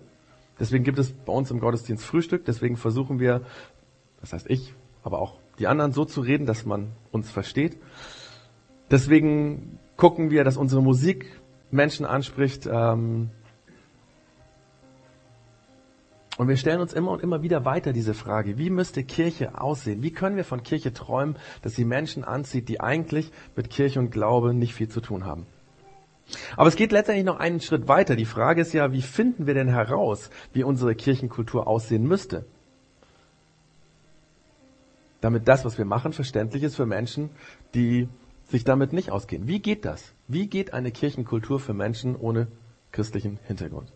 Deswegen 0.60 0.84
gibt 0.84 0.98
es 0.98 1.12
bei 1.12 1.32
uns 1.32 1.50
im 1.50 1.58
Gottesdienst 1.58 2.04
Frühstück. 2.04 2.44
Deswegen 2.44 2.76
versuchen 2.76 3.18
wir, 3.18 3.40
das 4.20 4.34
heißt 4.34 4.48
ich, 4.48 4.74
aber 5.02 5.18
auch 5.18 5.38
die 5.58 5.66
anderen 5.66 5.92
so 5.92 6.04
zu 6.04 6.20
reden, 6.20 6.44
dass 6.44 6.66
man 6.66 6.92
uns 7.10 7.30
versteht. 7.30 7.78
Deswegen 8.90 9.78
gucken 9.96 10.30
wir, 10.30 10.44
dass 10.44 10.58
unsere 10.58 10.82
Musik 10.82 11.40
Menschen 11.70 12.04
anspricht. 12.04 12.68
Ähm, 12.70 13.30
und 16.36 16.48
wir 16.48 16.56
stellen 16.56 16.80
uns 16.80 16.92
immer 16.92 17.10
und 17.12 17.22
immer 17.22 17.42
wieder 17.42 17.64
weiter 17.64 17.92
diese 17.92 18.14
Frage, 18.14 18.58
wie 18.58 18.70
müsste 18.70 19.04
Kirche 19.04 19.60
aussehen? 19.60 20.02
Wie 20.02 20.12
können 20.12 20.36
wir 20.36 20.44
von 20.44 20.62
Kirche 20.62 20.92
träumen, 20.92 21.36
dass 21.62 21.74
sie 21.74 21.84
Menschen 21.84 22.24
anzieht, 22.24 22.68
die 22.68 22.80
eigentlich 22.80 23.30
mit 23.56 23.70
Kirche 23.70 23.98
und 23.98 24.10
Glaube 24.10 24.54
nicht 24.54 24.74
viel 24.74 24.88
zu 24.88 25.00
tun 25.00 25.24
haben? 25.24 25.46
Aber 26.56 26.68
es 26.68 26.76
geht 26.76 26.92
letztendlich 26.92 27.24
noch 27.24 27.38
einen 27.38 27.60
Schritt 27.60 27.88
weiter. 27.88 28.16
Die 28.16 28.24
Frage 28.24 28.60
ist 28.60 28.72
ja, 28.72 28.92
wie 28.92 29.02
finden 29.02 29.46
wir 29.46 29.54
denn 29.54 29.68
heraus, 29.68 30.30
wie 30.52 30.64
unsere 30.64 30.94
Kirchenkultur 30.94 31.66
aussehen 31.66 32.06
müsste? 32.06 32.44
Damit 35.20 35.48
das, 35.48 35.64
was 35.64 35.76
wir 35.76 35.84
machen, 35.84 36.12
verständlich 36.12 36.62
ist 36.62 36.76
für 36.76 36.86
Menschen, 36.86 37.30
die 37.74 38.08
sich 38.48 38.64
damit 38.64 38.92
nicht 38.92 39.10
ausgehen. 39.10 39.46
Wie 39.46 39.60
geht 39.60 39.84
das? 39.84 40.12
Wie 40.28 40.46
geht 40.46 40.72
eine 40.72 40.90
Kirchenkultur 40.90 41.60
für 41.60 41.74
Menschen 41.74 42.16
ohne 42.16 42.48
christlichen 42.92 43.38
Hintergrund? 43.46 43.92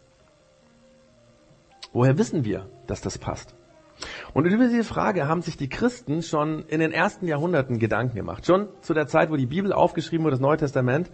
Woher 1.92 2.18
wissen 2.18 2.44
wir, 2.44 2.68
dass 2.87 3.01
das 3.01 3.18
passt? 3.18 3.55
Und 4.33 4.47
über 4.47 4.66
diese 4.66 4.85
Frage 4.85 5.29
haben 5.29 5.42
sich 5.42 5.57
die 5.57 5.68
Christen 5.68 6.23
schon 6.23 6.64
in 6.66 6.81
den 6.81 6.92
ersten 6.92 7.27
Jahrhunderten 7.27 7.79
Gedanken 7.79 8.16
gemacht. 8.16 8.44
Schon 8.47 8.68
zu 8.81 8.94
der 8.94 9.07
Zeit, 9.07 9.31
wo 9.31 9.37
die 9.37 9.47
Bibel 9.47 9.73
aufgeschrieben 9.73 10.25
wurde, 10.25 10.35
das 10.35 10.40
Neue 10.40 10.57
Testament, 10.57 11.11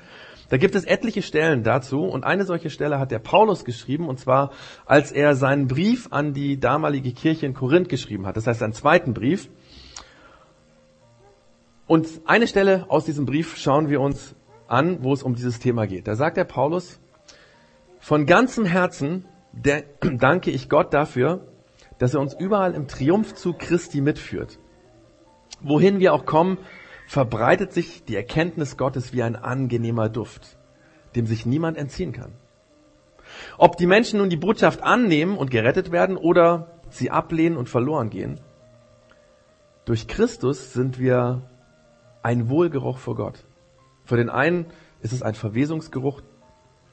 da 0.50 0.56
gibt 0.56 0.74
es 0.74 0.84
etliche 0.84 1.22
Stellen 1.22 1.62
dazu 1.62 2.02
und 2.02 2.24
eine 2.24 2.44
solche 2.44 2.70
Stelle 2.70 2.98
hat 2.98 3.12
der 3.12 3.20
Paulus 3.20 3.64
geschrieben 3.64 4.08
und 4.08 4.18
zwar 4.18 4.50
als 4.84 5.12
er 5.12 5.36
seinen 5.36 5.68
Brief 5.68 6.08
an 6.10 6.34
die 6.34 6.58
damalige 6.58 7.12
Kirche 7.12 7.46
in 7.46 7.54
Korinth 7.54 7.88
geschrieben 7.88 8.26
hat. 8.26 8.36
Das 8.36 8.46
heißt 8.46 8.62
einen 8.62 8.72
zweiten 8.72 9.14
Brief. 9.14 9.48
Und 11.86 12.08
eine 12.24 12.48
Stelle 12.48 12.86
aus 12.88 13.04
diesem 13.04 13.26
Brief 13.26 13.56
schauen 13.56 13.88
wir 13.88 14.00
uns 14.00 14.34
an, 14.66 15.02
wo 15.02 15.12
es 15.12 15.22
um 15.22 15.34
dieses 15.34 15.60
Thema 15.60 15.86
geht. 15.86 16.08
Da 16.08 16.16
sagt 16.16 16.36
der 16.36 16.44
Paulus, 16.44 17.00
von 18.00 18.26
ganzem 18.26 18.64
Herzen 18.64 19.26
danke 20.00 20.50
ich 20.50 20.68
Gott 20.68 20.92
dafür, 20.92 21.46
dass 21.98 22.14
er 22.14 22.20
uns 22.20 22.34
überall 22.34 22.74
im 22.74 22.88
Triumphzug 22.88 23.60
Christi 23.60 24.00
mitführt. 24.00 24.58
Wohin 25.60 26.00
wir 26.00 26.12
auch 26.12 26.24
kommen, 26.24 26.58
verbreitet 27.10 27.72
sich 27.72 28.04
die 28.04 28.14
Erkenntnis 28.14 28.76
Gottes 28.76 29.12
wie 29.12 29.24
ein 29.24 29.34
angenehmer 29.34 30.08
Duft, 30.08 30.56
dem 31.16 31.26
sich 31.26 31.44
niemand 31.44 31.76
entziehen 31.76 32.12
kann. 32.12 32.30
Ob 33.58 33.76
die 33.76 33.88
Menschen 33.88 34.20
nun 34.20 34.30
die 34.30 34.36
Botschaft 34.36 34.84
annehmen 34.84 35.36
und 35.36 35.50
gerettet 35.50 35.90
werden 35.90 36.16
oder 36.16 36.80
sie 36.88 37.10
ablehnen 37.10 37.56
und 37.56 37.68
verloren 37.68 38.10
gehen, 38.10 38.38
durch 39.86 40.06
Christus 40.06 40.72
sind 40.72 41.00
wir 41.00 41.42
ein 42.22 42.48
Wohlgeruch 42.48 42.98
vor 42.98 43.16
Gott. 43.16 43.44
Für 44.04 44.16
den 44.16 44.30
einen 44.30 44.66
ist 45.00 45.12
es 45.12 45.24
ein 45.24 45.34
Verwesungsgeruch, 45.34 46.20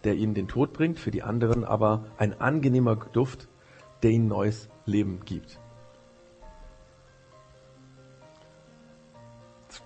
der 0.04 0.16
ihnen 0.16 0.34
den 0.34 0.48
Tod 0.48 0.74
bringt, 0.74 0.98
für 0.98 1.12
die 1.12 1.22
anderen 1.22 1.64
aber 1.64 2.06
ein 2.18 2.42
angenehmer 2.42 2.96
Duft, 2.96 3.48
der 4.02 4.10
ihnen 4.10 4.28
neues 4.28 4.68
Leben 4.88 5.20
gibt. 5.26 5.60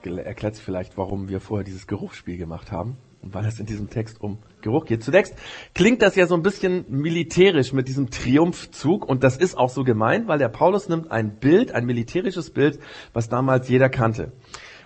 Erklärt 0.05 0.57
vielleicht, 0.57 0.97
warum 0.97 1.29
wir 1.29 1.39
vorher 1.39 1.63
dieses 1.63 1.87
Geruchsspiel 1.87 2.37
gemacht 2.37 2.71
haben 2.71 2.97
weil 3.21 3.45
es 3.45 3.59
in 3.59 3.65
diesem 3.65 3.89
Text 3.89 4.19
um 4.21 4.39
Geruch 4.61 4.85
geht. 4.85 5.03
Zunächst 5.03 5.35
klingt 5.73 6.01
das 6.01 6.15
ja 6.15 6.27
so 6.27 6.35
ein 6.35 6.41
bisschen 6.41 6.85
militärisch 6.89 7.73
mit 7.73 7.87
diesem 7.87 8.09
Triumphzug 8.09 9.07
und 9.07 9.23
das 9.23 9.37
ist 9.37 9.57
auch 9.57 9.69
so 9.69 9.83
gemeint, 9.83 10.27
weil 10.27 10.39
der 10.39 10.49
Paulus 10.49 10.89
nimmt 10.89 11.11
ein 11.11 11.35
Bild, 11.35 11.73
ein 11.73 11.85
militärisches 11.85 12.49
Bild, 12.51 12.79
was 13.13 13.29
damals 13.29 13.69
jeder 13.69 13.89
kannte. 13.89 14.31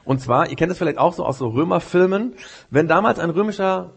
Und 0.03 0.21
zwar, 0.21 0.49
ihr 0.49 0.55
kennt 0.55 0.71
es 0.71 0.77
vielleicht 0.77 0.99
auch 0.99 1.13
so 1.13 1.25
aus 1.25 1.39
so 1.39 1.47
Römerfilmen, 1.47 2.35
wenn 2.69 2.87
damals 2.87 3.19
ein 3.19 3.31
römischer 3.31 3.91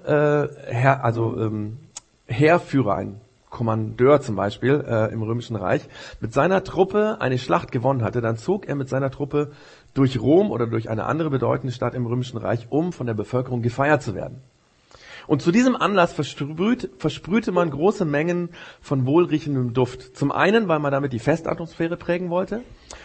äh, 0.69 0.73
Herr, 0.73 1.05
also 1.05 1.37
ähm, 1.39 1.79
Heerführer, 2.27 2.95
ein 2.95 3.21
Kommandeur 3.51 4.21
zum 4.21 4.37
Beispiel 4.37 4.85
äh, 4.87 5.13
im 5.13 5.23
Römischen 5.23 5.57
Reich, 5.57 5.83
mit 6.21 6.33
seiner 6.33 6.65
Truppe 6.65 7.19
eine 7.21 7.39
Schlacht 7.39 7.73
gewonnen 7.73 8.03
hatte, 8.03 8.21
dann 8.21 8.37
zog 8.37 8.67
er 8.67 8.75
mit 8.75 8.89
seiner 8.89 9.11
Truppe 9.11 9.53
durch 9.94 10.20
Rom 10.20 10.51
oder 10.51 10.66
durch 10.66 10.90
eine 10.90 11.05
andere 11.05 11.31
bedeutende 11.31 11.72
Stadt 11.72 11.94
im 11.94 12.07
Römischen 12.07 12.38
Reich, 12.38 12.66
um 12.70 12.92
von 12.92 13.07
der 13.07 13.14
Bevölkerung 13.14 13.62
gefeiert 13.62 14.03
zu 14.03 14.14
werden. 14.14 14.42
Und 15.29 15.42
zu 15.42 15.53
diesem 15.53 15.77
Anlass 15.77 16.14
versprüht, 16.14 16.90
versprühte 16.96 17.53
man 17.53 17.70
große 17.70 18.07
Mengen 18.07 18.48
von 18.81 19.05
wohlriechendem 19.05 19.74
Duft. 19.74 20.16
Zum 20.16 20.33
einen, 20.33 20.68
weil 20.68 20.79
man 20.79 20.90
damit 20.90 21.12
die 21.12 21.18
Festatmosphäre 21.18 21.98
prägen 21.98 22.31
wollte. 22.31 22.62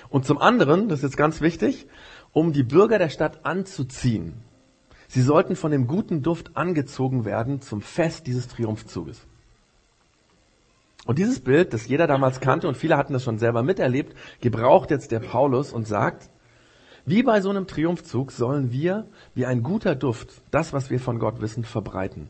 Und 0.10 0.26
zum 0.26 0.38
anderen, 0.38 0.88
das 0.88 1.00
ist 1.00 1.04
jetzt 1.04 1.18
ganz 1.18 1.42
wichtig, 1.42 1.86
um 2.32 2.54
die 2.54 2.64
Bürger 2.64 2.98
der 2.98 3.10
Stadt 3.10 3.46
anzuziehen. 3.46 4.36
Sie 5.10 5.22
sollten 5.22 5.58
von 5.58 5.72
dem 5.72 5.86
guten 5.86 6.22
Duft 6.24 6.56
angezogen 6.56 7.26
werden 7.26 7.62
zum 7.62 7.82
Fest 7.82 8.26
dieses 8.26 8.48
Triumphzuges. 8.48 9.28
Und 11.06 11.20
dieses 11.20 11.42
Bild, 11.42 11.74
das 11.74 11.88
jeder 11.88 12.08
damals 12.08 12.40
kannte 12.40 12.70
und 12.70 12.78
viele 12.78 12.96
hatten 12.96 13.12
das 13.12 13.24
schon 13.24 13.38
selber 13.38 13.64
miterlebt, 13.64 14.16
gebraucht 14.40 14.90
jetzt 14.90 15.12
der 15.12 15.20
Paulus 15.20 15.74
und 15.74 15.86
sagt, 15.86 16.30
wie 17.06 17.24
bei 17.24 17.42
so 17.42 17.50
einem 17.50 17.68
Triumphzug 17.68 18.32
sollen 18.32 18.72
wir, 18.72 19.06
wie 19.36 19.46
ein 19.46 19.64
guter 19.64 19.96
Duft, 19.96 20.42
das, 20.52 20.74
was 20.74 20.90
wir 20.90 21.00
von 21.00 21.20
Gott 21.20 21.42
wissen, 21.42 21.64
verbreiten. 21.64 22.30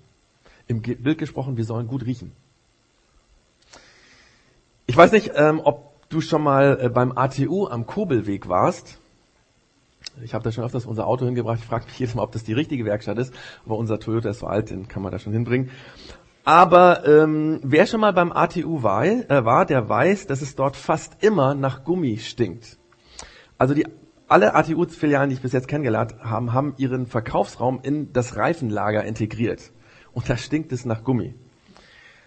Im 0.67 0.81
Bild 0.81 1.17
gesprochen, 1.17 1.57
wir 1.57 1.65
sollen 1.65 1.87
gut 1.87 2.05
riechen. 2.05 2.31
Ich 4.85 4.97
weiß 4.97 5.11
nicht, 5.11 5.31
ähm, 5.35 5.61
ob 5.63 6.09
du 6.09 6.21
schon 6.21 6.43
mal 6.43 6.79
äh, 6.81 6.89
beim 6.89 7.17
ATU 7.17 7.67
am 7.67 7.85
Kobelweg 7.85 8.47
warst. 8.47 8.99
Ich 10.23 10.33
habe 10.33 10.43
da 10.43 10.51
schon 10.51 10.63
öfters 10.63 10.85
unser 10.85 11.07
Auto 11.07 11.25
hingebracht. 11.25 11.59
Ich 11.59 11.65
frage 11.65 11.85
mich 11.85 11.97
jedes 11.97 12.15
Mal, 12.15 12.23
ob 12.23 12.31
das 12.31 12.43
die 12.43 12.53
richtige 12.53 12.85
Werkstatt 12.85 13.17
ist. 13.17 13.33
Aber 13.65 13.77
unser 13.77 13.99
Toyota 13.99 14.29
ist 14.29 14.39
so 14.39 14.47
alt, 14.47 14.69
den 14.69 14.87
kann 14.87 15.01
man 15.01 15.11
da 15.11 15.19
schon 15.19 15.33
hinbringen. 15.33 15.71
Aber 16.45 17.07
ähm, 17.07 17.59
wer 17.63 17.85
schon 17.85 18.01
mal 18.01 18.11
beim 18.11 18.31
ATU 18.31 18.83
war, 18.83 19.05
äh, 19.05 19.45
war, 19.45 19.65
der 19.65 19.87
weiß, 19.87 20.27
dass 20.27 20.41
es 20.41 20.55
dort 20.55 20.75
fast 20.75 21.23
immer 21.23 21.55
nach 21.55 21.83
Gummi 21.83 22.17
stinkt. 22.17 22.77
Also 23.57 23.73
die 23.73 23.85
alle 24.27 24.55
ATU-Filialen, 24.55 25.29
die 25.29 25.35
ich 25.35 25.41
bis 25.41 25.53
jetzt 25.53 25.67
kennengelernt 25.67 26.15
habe, 26.21 26.53
haben 26.53 26.73
ihren 26.77 27.05
Verkaufsraum 27.05 27.79
in 27.83 28.13
das 28.13 28.35
Reifenlager 28.35 29.03
integriert. 29.03 29.71
Und 30.13 30.29
da 30.29 30.37
stinkt 30.37 30.71
es 30.71 30.85
nach 30.85 31.03
Gummi. 31.03 31.35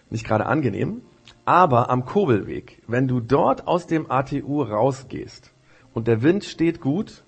Nicht 0.09 0.25
gerade 0.25 0.45
angenehm. 0.45 1.01
Aber 1.45 1.89
am 1.89 2.05
Kobelweg, 2.05 2.81
wenn 2.87 3.07
du 3.07 3.19
dort 3.19 3.67
aus 3.67 3.87
dem 3.87 4.09
ATU 4.09 4.61
rausgehst 4.61 5.53
und 5.93 6.07
der 6.07 6.21
Wind 6.21 6.43
steht 6.43 6.81
gut, 6.81 7.23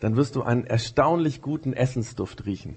dann 0.00 0.16
wirst 0.16 0.36
du 0.36 0.42
einen 0.42 0.64
erstaunlich 0.64 1.40
guten 1.40 1.72
Essensduft 1.72 2.44
riechen. 2.46 2.76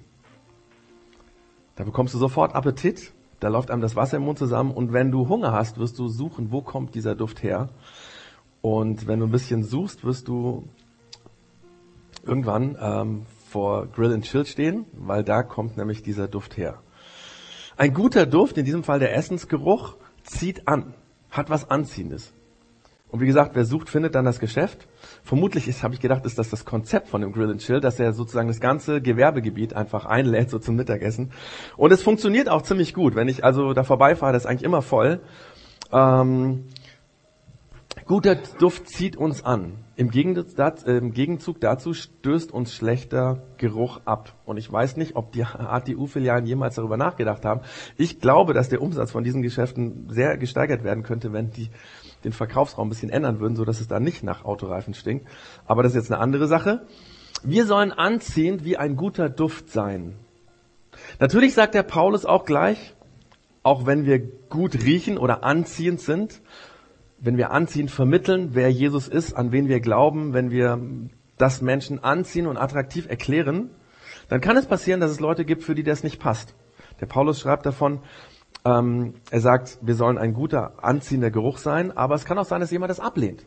Da 1.75 1.83
bekommst 1.83 2.13
du 2.13 2.17
sofort 2.17 2.55
Appetit, 2.55 3.13
da 3.39 3.49
läuft 3.49 3.69
einem 3.69 3.81
das 3.81 3.95
Wasser 3.95 4.17
im 4.17 4.23
Mund 4.23 4.39
zusammen 4.39 4.71
und 4.71 4.93
wenn 4.93 5.11
du 5.11 5.27
Hunger 5.27 5.51
hast, 5.51 5.77
wirst 5.77 5.99
du 5.99 6.07
suchen, 6.07 6.51
wo 6.51 6.61
kommt 6.61 6.95
dieser 6.95 7.15
Duft 7.15 7.43
her. 7.43 7.69
Und 8.61 9.07
wenn 9.07 9.19
du 9.19 9.25
ein 9.27 9.31
bisschen 9.31 9.63
suchst, 9.63 10.03
wirst 10.03 10.27
du 10.27 10.67
irgendwann 12.27 12.77
ähm, 12.79 13.25
vor 13.49 13.87
Grill 13.87 14.13
and 14.13 14.25
Chill 14.25 14.45
stehen, 14.45 14.85
weil 14.93 15.23
da 15.23 15.43
kommt 15.43 15.77
nämlich 15.77 16.03
dieser 16.03 16.27
Duft 16.27 16.57
her. 16.57 16.79
Ein 17.77 17.93
guter 17.93 18.25
Duft, 18.25 18.57
in 18.57 18.65
diesem 18.65 18.83
Fall 18.83 18.99
der 18.99 19.15
Essensgeruch, 19.15 19.95
zieht 20.23 20.67
an, 20.67 20.93
hat 21.31 21.49
was 21.49 21.69
Anziehendes. 21.69 22.33
Und 23.09 23.21
wie 23.21 23.25
gesagt, 23.25 23.55
wer 23.55 23.63
sucht, 23.63 23.89
findet 23.89 24.15
dann 24.15 24.25
das 24.25 24.39
Geschäft. 24.39 24.87
Vermutlich 25.23 25.67
ist, 25.69 25.81
habe 25.81 25.93
ich 25.93 26.01
gedacht, 26.01 26.25
ist 26.25 26.37
das 26.37 26.49
das 26.49 26.65
Konzept 26.65 27.07
von 27.07 27.21
dem 27.21 27.31
Grill 27.31 27.51
and 27.51 27.61
Chill, 27.61 27.79
dass 27.79 27.99
er 27.99 28.11
sozusagen 28.11 28.49
das 28.49 28.59
ganze 28.59 29.01
Gewerbegebiet 29.01 29.73
einfach 29.73 30.05
einlädt, 30.05 30.49
so 30.49 30.59
zum 30.59 30.75
Mittagessen. 30.75 31.31
Und 31.77 31.93
es 31.93 32.03
funktioniert 32.03 32.49
auch 32.49 32.63
ziemlich 32.63 32.93
gut. 32.93 33.15
Wenn 33.15 33.29
ich 33.29 33.45
also 33.45 33.73
da 33.73 33.83
vorbeifahre, 33.83 34.33
das 34.33 34.43
ist 34.43 34.49
eigentlich 34.49 34.63
immer 34.63 34.81
voll. 34.81 35.21
Ähm, 35.93 36.65
guter 38.05 38.35
Duft 38.35 38.89
zieht 38.89 39.15
uns 39.15 39.45
an. 39.45 39.86
Im 39.97 40.11
Gegenzug 40.11 41.59
dazu 41.59 41.93
stößt 41.95 42.51
uns 42.51 42.71
schlechter 42.71 43.41
Geruch 43.57 43.99
ab. 44.05 44.33
Und 44.45 44.57
ich 44.57 44.71
weiß 44.71 44.95
nicht, 44.95 45.15
ob 45.15 45.31
die 45.31 45.43
ATU-Filialen 45.43 46.45
jemals 46.45 46.75
darüber 46.75 46.97
nachgedacht 46.97 47.43
haben. 47.45 47.61
Ich 47.97 48.19
glaube, 48.19 48.53
dass 48.53 48.69
der 48.69 48.83
Umsatz 48.83 49.09
von 49.09 49.23
diesen 49.23 49.41
Geschäften 49.41 50.07
sehr 50.11 50.37
gesteigert 50.37 50.83
werden 50.83 51.01
könnte, 51.01 51.33
wenn 51.33 51.49
die 51.49 51.71
den 52.23 52.31
Verkaufsraum 52.31 52.87
ein 52.87 52.89
bisschen 52.89 53.09
ändern 53.09 53.39
würden, 53.39 53.55
so 53.55 53.65
dass 53.65 53.79
es 53.79 53.87
da 53.87 53.99
nicht 53.99 54.21
nach 54.21 54.45
Autoreifen 54.45 54.93
stinkt. 54.93 55.27
Aber 55.65 55.81
das 55.81 55.93
ist 55.93 56.03
jetzt 56.03 56.11
eine 56.11 56.21
andere 56.21 56.47
Sache. 56.47 56.85
Wir 57.43 57.65
sollen 57.65 57.91
anziehend 57.91 58.63
wie 58.63 58.77
ein 58.77 58.97
guter 58.97 59.29
Duft 59.29 59.71
sein. 59.71 60.15
Natürlich 61.19 61.55
sagt 61.55 61.73
der 61.73 61.83
Paulus 61.83 62.23
auch 62.23 62.45
gleich, 62.45 62.93
auch 63.63 63.87
wenn 63.87 64.05
wir 64.05 64.19
gut 64.19 64.75
riechen 64.75 65.17
oder 65.17 65.43
anziehend 65.43 66.01
sind, 66.01 66.39
wenn 67.19 67.37
wir 67.37 67.51
anziehen, 67.51 67.89
vermitteln, 67.89 68.49
wer 68.53 68.71
Jesus 68.71 69.07
ist, 69.07 69.33
an 69.33 69.51
wen 69.51 69.67
wir 69.67 69.79
glauben, 69.79 70.33
wenn 70.33 70.51
wir 70.51 70.79
das 71.37 71.61
Menschen 71.61 72.03
anziehen 72.03 72.47
und 72.47 72.57
attraktiv 72.57 73.09
erklären, 73.09 73.69
dann 74.29 74.41
kann 74.41 74.57
es 74.57 74.65
passieren, 74.65 74.99
dass 74.99 75.11
es 75.11 75.19
Leute 75.19 75.45
gibt, 75.45 75.63
für 75.63 75.75
die 75.75 75.83
das 75.83 76.03
nicht 76.03 76.19
passt. 76.19 76.55
Der 76.99 77.05
Paulus 77.05 77.39
schreibt 77.39 77.65
davon, 77.65 77.99
ähm, 78.65 79.15
er 79.31 79.39
sagt, 79.39 79.79
wir 79.81 79.95
sollen 79.95 80.17
ein 80.17 80.33
guter, 80.33 80.83
anziehender 80.83 81.31
Geruch 81.31 81.57
sein, 81.57 81.95
aber 81.95 82.15
es 82.15 82.25
kann 82.25 82.37
auch 82.37 82.45
sein, 82.45 82.59
dass 82.59 82.71
jemand 82.71 82.89
das 82.89 82.99
ablehnt. 82.99 83.45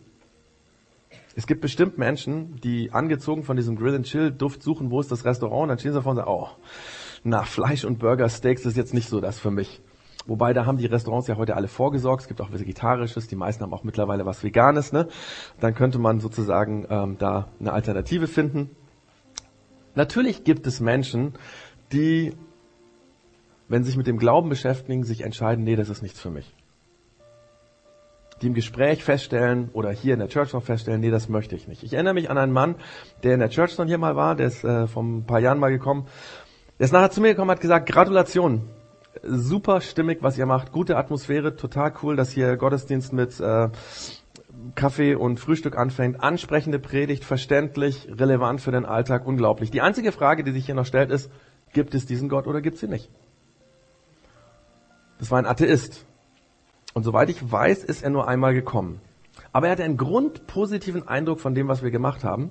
Es 1.37 1.47
gibt 1.47 1.61
bestimmt 1.61 1.99
Menschen, 1.99 2.57
die 2.61 2.93
angezogen 2.93 3.45
von 3.45 3.57
diesem 3.57 3.77
Grill 3.77 3.95
and 3.95 4.07
Chill 4.07 4.33
Duft 4.33 4.63
suchen, 4.63 4.91
wo 4.91 5.01
ist 5.01 5.13
das 5.13 5.25
Restaurant, 5.25 5.63
und 5.63 5.69
dann 5.69 5.79
stehen 5.79 5.93
sie 5.93 5.99
davor 5.99 6.13
und 6.13 6.17
sagen, 6.17 6.31
oh, 6.31 6.49
na, 7.23 7.43
Fleisch 7.43 7.85
und 7.85 7.99
Burger, 7.99 8.29
Steaks 8.29 8.65
ist 8.65 8.77
jetzt 8.77 8.95
nicht 8.95 9.09
so 9.09 9.21
das 9.21 9.39
für 9.39 9.51
mich. 9.51 9.81
Wobei, 10.27 10.53
da 10.53 10.67
haben 10.67 10.79
die 10.79 10.87
Restaurants 10.87 11.29
ja 11.29 11.37
heute 11.37 11.57
alle 11.57 11.69
vorgesorgt. 11.69 12.23
Es 12.23 12.29
gibt 12.29 12.41
auch 12.41 12.53
Vegetarisches, 12.53 13.27
die 13.27 13.37
meisten 13.37 13.63
haben 13.63 13.73
auch 13.73 13.85
mittlerweile 13.85 14.27
was 14.27 14.45
Veganes. 14.45 14.93
Ne? 14.93 15.09
Dann 15.61 15.75
könnte 15.75 15.99
man 15.99 16.21
sozusagen 16.21 16.87
ähm, 16.91 17.17
da 17.19 17.49
eine 17.59 17.73
Alternative 17.73 18.27
finden. 18.27 18.71
Natürlich 19.95 20.45
gibt 20.45 20.67
es 20.67 20.81
Menschen, 20.81 21.35
die, 21.93 22.35
wenn 23.69 23.83
sie 23.83 23.89
sich 23.89 23.97
mit 23.97 24.07
dem 24.07 24.19
Glauben 24.19 24.49
beschäftigen, 24.49 25.05
sich 25.05 25.23
entscheiden, 25.23 25.65
nee, 25.65 25.77
das 25.77 25.89
ist 25.89 26.03
nichts 26.03 26.21
für 26.21 26.31
mich. 26.31 26.55
Die 28.41 28.47
im 28.47 28.55
Gespräch 28.55 29.03
feststellen 29.03 29.71
oder 29.73 29.91
hier 29.91 30.15
in 30.15 30.21
der 30.21 30.29
Church 30.29 30.53
noch 30.53 30.63
feststellen, 30.63 31.01
nee, 31.01 31.11
das 31.11 31.29
möchte 31.29 31.57
ich 31.57 31.67
nicht. 31.67 31.83
Ich 31.83 31.93
erinnere 31.93 32.15
mich 32.15 32.31
an 32.31 32.39
einen 32.39 32.53
Mann, 32.53 32.77
der 33.23 33.35
in 33.35 33.41
der 33.41 33.51
Church 33.51 33.77
hier 33.77 33.99
mal 33.99 34.17
war, 34.17 34.37
der 34.37 34.47
ist 34.47 34.65
äh, 34.65 34.87
vor 34.87 35.03
ein 35.03 35.25
paar 35.25 35.41
Jahren 35.41 35.59
mal 35.59 35.71
gekommen. 35.71 36.07
Der 36.79 36.85
ist 36.85 36.93
nachher 36.93 37.11
zu 37.11 37.21
mir 37.21 37.29
gekommen 37.29 37.51
und 37.51 37.57
hat 37.57 37.61
gesagt, 37.61 37.91
Gratulation, 37.91 38.71
super 39.23 39.81
stimmig, 39.81 40.23
was 40.23 40.39
ihr 40.39 40.47
macht. 40.47 40.73
Gute 40.73 40.97
Atmosphäre, 40.97 41.57
total 41.57 41.93
cool, 42.03 42.17
dass 42.17 42.31
hier 42.31 42.57
Gottesdienst 42.57 43.13
mit 43.13 43.39
äh, 43.41 43.69
Kaffee 44.75 45.15
und 45.15 45.41
Frühstück 45.41 45.77
anfängt. 45.77 46.23
Ansprechende 46.23 46.79
Predigt, 46.79 47.25
verständlich, 47.25 48.09
relevant 48.11 48.61
für 48.61 48.73
den 48.73 48.85
Alltag, 48.85 49.27
unglaublich. 49.27 49.71
Die 49.71 49.81
einzige 49.81 50.13
Frage, 50.13 50.45
die 50.45 50.53
sich 50.53 50.67
hier 50.67 50.75
noch 50.75 50.87
stellt, 50.87 51.11
ist, 51.11 51.31
gibt 51.73 51.95
es 51.95 52.07
diesen 52.07 52.29
Gott 52.29 52.47
oder 52.47 52.61
gibt 52.61 52.77
es 52.77 52.83
ihn 52.83 52.91
nicht? 52.91 53.11
Das 55.19 55.31
war 55.31 55.39
ein 55.39 55.47
Atheist. 55.47 56.07
Und 56.95 57.05
soweit 57.05 57.31
ich 57.31 57.53
weiß, 57.53 57.85
ist 57.85 58.03
er 58.03 58.11
nur 58.11 58.27
einmal 58.27 58.55
gekommen. 58.55 59.01
Aber 59.53 59.67
er 59.67 59.73
hatte 59.73 59.85
einen 59.85 59.97
grundpositiven 59.97 61.07
Eindruck 61.07 61.41
von 61.41 61.55
dem, 61.55 61.69
was 61.69 61.83
wir 61.83 61.91
gemacht 61.91 62.25
haben. 62.25 62.51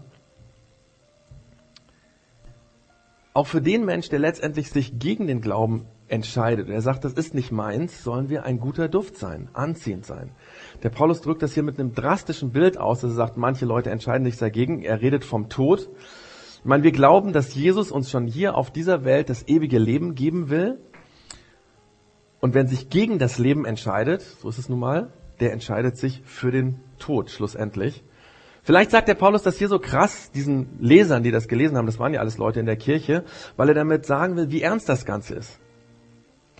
auch 3.39 3.47
für 3.47 3.61
den 3.61 3.85
Mensch, 3.85 4.09
der 4.09 4.19
letztendlich 4.19 4.69
sich 4.69 4.99
gegen 4.99 5.27
den 5.27 5.39
Glauben 5.39 5.85
entscheidet, 6.09 6.69
er 6.69 6.81
sagt, 6.81 7.05
das 7.05 7.13
ist 7.13 7.33
nicht 7.33 7.51
meins, 7.51 8.03
sollen 8.03 8.29
wir 8.29 8.43
ein 8.43 8.59
guter 8.59 8.89
Duft 8.89 9.17
sein, 9.17 9.49
anziehend 9.53 10.05
sein. 10.05 10.31
Der 10.83 10.89
Paulus 10.89 11.21
drückt 11.21 11.41
das 11.41 11.53
hier 11.53 11.63
mit 11.63 11.79
einem 11.79 11.93
drastischen 11.93 12.51
Bild 12.51 12.77
aus, 12.77 13.01
dass 13.01 13.11
er 13.11 13.15
sagt, 13.15 13.37
manche 13.37 13.65
Leute 13.65 13.91
entscheiden 13.91 14.25
sich 14.25 14.37
dagegen. 14.37 14.81
Er 14.81 15.01
redet 15.01 15.23
vom 15.23 15.49
Tod. 15.49 15.89
Ich 16.59 16.65
meine, 16.65 16.83
wir 16.83 16.91
glauben, 16.91 17.31
dass 17.31 17.55
Jesus 17.55 17.91
uns 17.91 18.09
schon 18.09 18.27
hier 18.27 18.55
auf 18.55 18.71
dieser 18.71 19.05
Welt 19.05 19.29
das 19.29 19.47
ewige 19.47 19.79
Leben 19.79 20.15
geben 20.15 20.49
will. 20.49 20.79
Und 22.41 22.53
wenn 22.53 22.67
sich 22.67 22.89
gegen 22.89 23.19
das 23.19 23.37
Leben 23.37 23.65
entscheidet, 23.65 24.21
so 24.21 24.49
ist 24.49 24.57
es 24.57 24.69
nun 24.69 24.79
mal, 24.79 25.13
der 25.39 25.53
entscheidet 25.53 25.97
sich 25.97 26.21
für 26.25 26.51
den 26.51 26.79
Tod 26.97 27.29
schlussendlich. 27.29 28.03
Vielleicht 28.63 28.91
sagt 28.91 29.07
der 29.07 29.15
Paulus 29.15 29.43
das 29.43 29.57
hier 29.57 29.67
so 29.67 29.79
krass 29.79 30.31
diesen 30.31 30.79
Lesern, 30.79 31.23
die 31.23 31.31
das 31.31 31.47
gelesen 31.47 31.77
haben, 31.77 31.85
das 31.85 31.99
waren 31.99 32.13
ja 32.13 32.19
alles 32.19 32.37
Leute 32.37 32.59
in 32.59 32.65
der 32.65 32.75
Kirche, 32.75 33.23
weil 33.55 33.69
er 33.69 33.75
damit 33.75 34.05
sagen 34.05 34.35
will, 34.35 34.51
wie 34.51 34.61
ernst 34.61 34.89
das 34.89 35.05
Ganze 35.05 35.35
ist. 35.35 35.59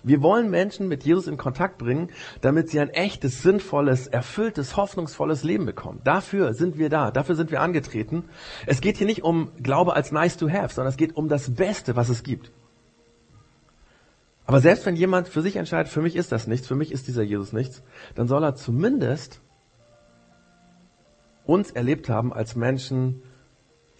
Wir 0.02 0.22
wollen 0.22 0.50
Menschen 0.50 0.88
mit 0.88 1.04
Jesus 1.04 1.26
in 1.26 1.36
Kontakt 1.36 1.78
bringen, 1.78 2.10
damit 2.40 2.70
sie 2.70 2.80
ein 2.80 2.90
echtes, 2.90 3.42
sinnvolles, 3.42 4.06
erfülltes, 4.06 4.76
hoffnungsvolles 4.76 5.44
Leben 5.44 5.66
bekommen. 5.66 6.00
Dafür 6.04 6.54
sind 6.54 6.78
wir 6.78 6.88
da, 6.88 7.10
dafür 7.10 7.34
sind 7.34 7.50
wir 7.50 7.60
angetreten. 7.60 8.24
Es 8.66 8.80
geht 8.80 8.96
hier 8.96 9.06
nicht 9.06 9.22
um 9.22 9.52
Glaube 9.62 9.94
als 9.94 10.12
nice 10.12 10.36
to 10.36 10.48
have, 10.48 10.74
sondern 10.74 10.90
es 10.90 10.96
geht 10.96 11.16
um 11.16 11.28
das 11.28 11.54
Beste, 11.54 11.96
was 11.96 12.08
es 12.08 12.22
gibt. 12.22 12.50
Aber 14.46 14.60
selbst 14.60 14.84
wenn 14.84 14.96
jemand 14.96 15.28
für 15.28 15.42
sich 15.42 15.56
entscheidet, 15.56 15.92
für 15.92 16.02
mich 16.02 16.16
ist 16.16 16.32
das 16.32 16.46
nichts, 16.46 16.66
für 16.66 16.74
mich 16.74 16.90
ist 16.90 17.06
dieser 17.06 17.22
Jesus 17.22 17.52
nichts, 17.52 17.82
dann 18.14 18.26
soll 18.26 18.42
er 18.42 18.56
zumindest 18.56 19.40
uns 21.44 21.70
erlebt 21.70 22.08
haben 22.08 22.32
als 22.32 22.56
Menschen, 22.56 23.22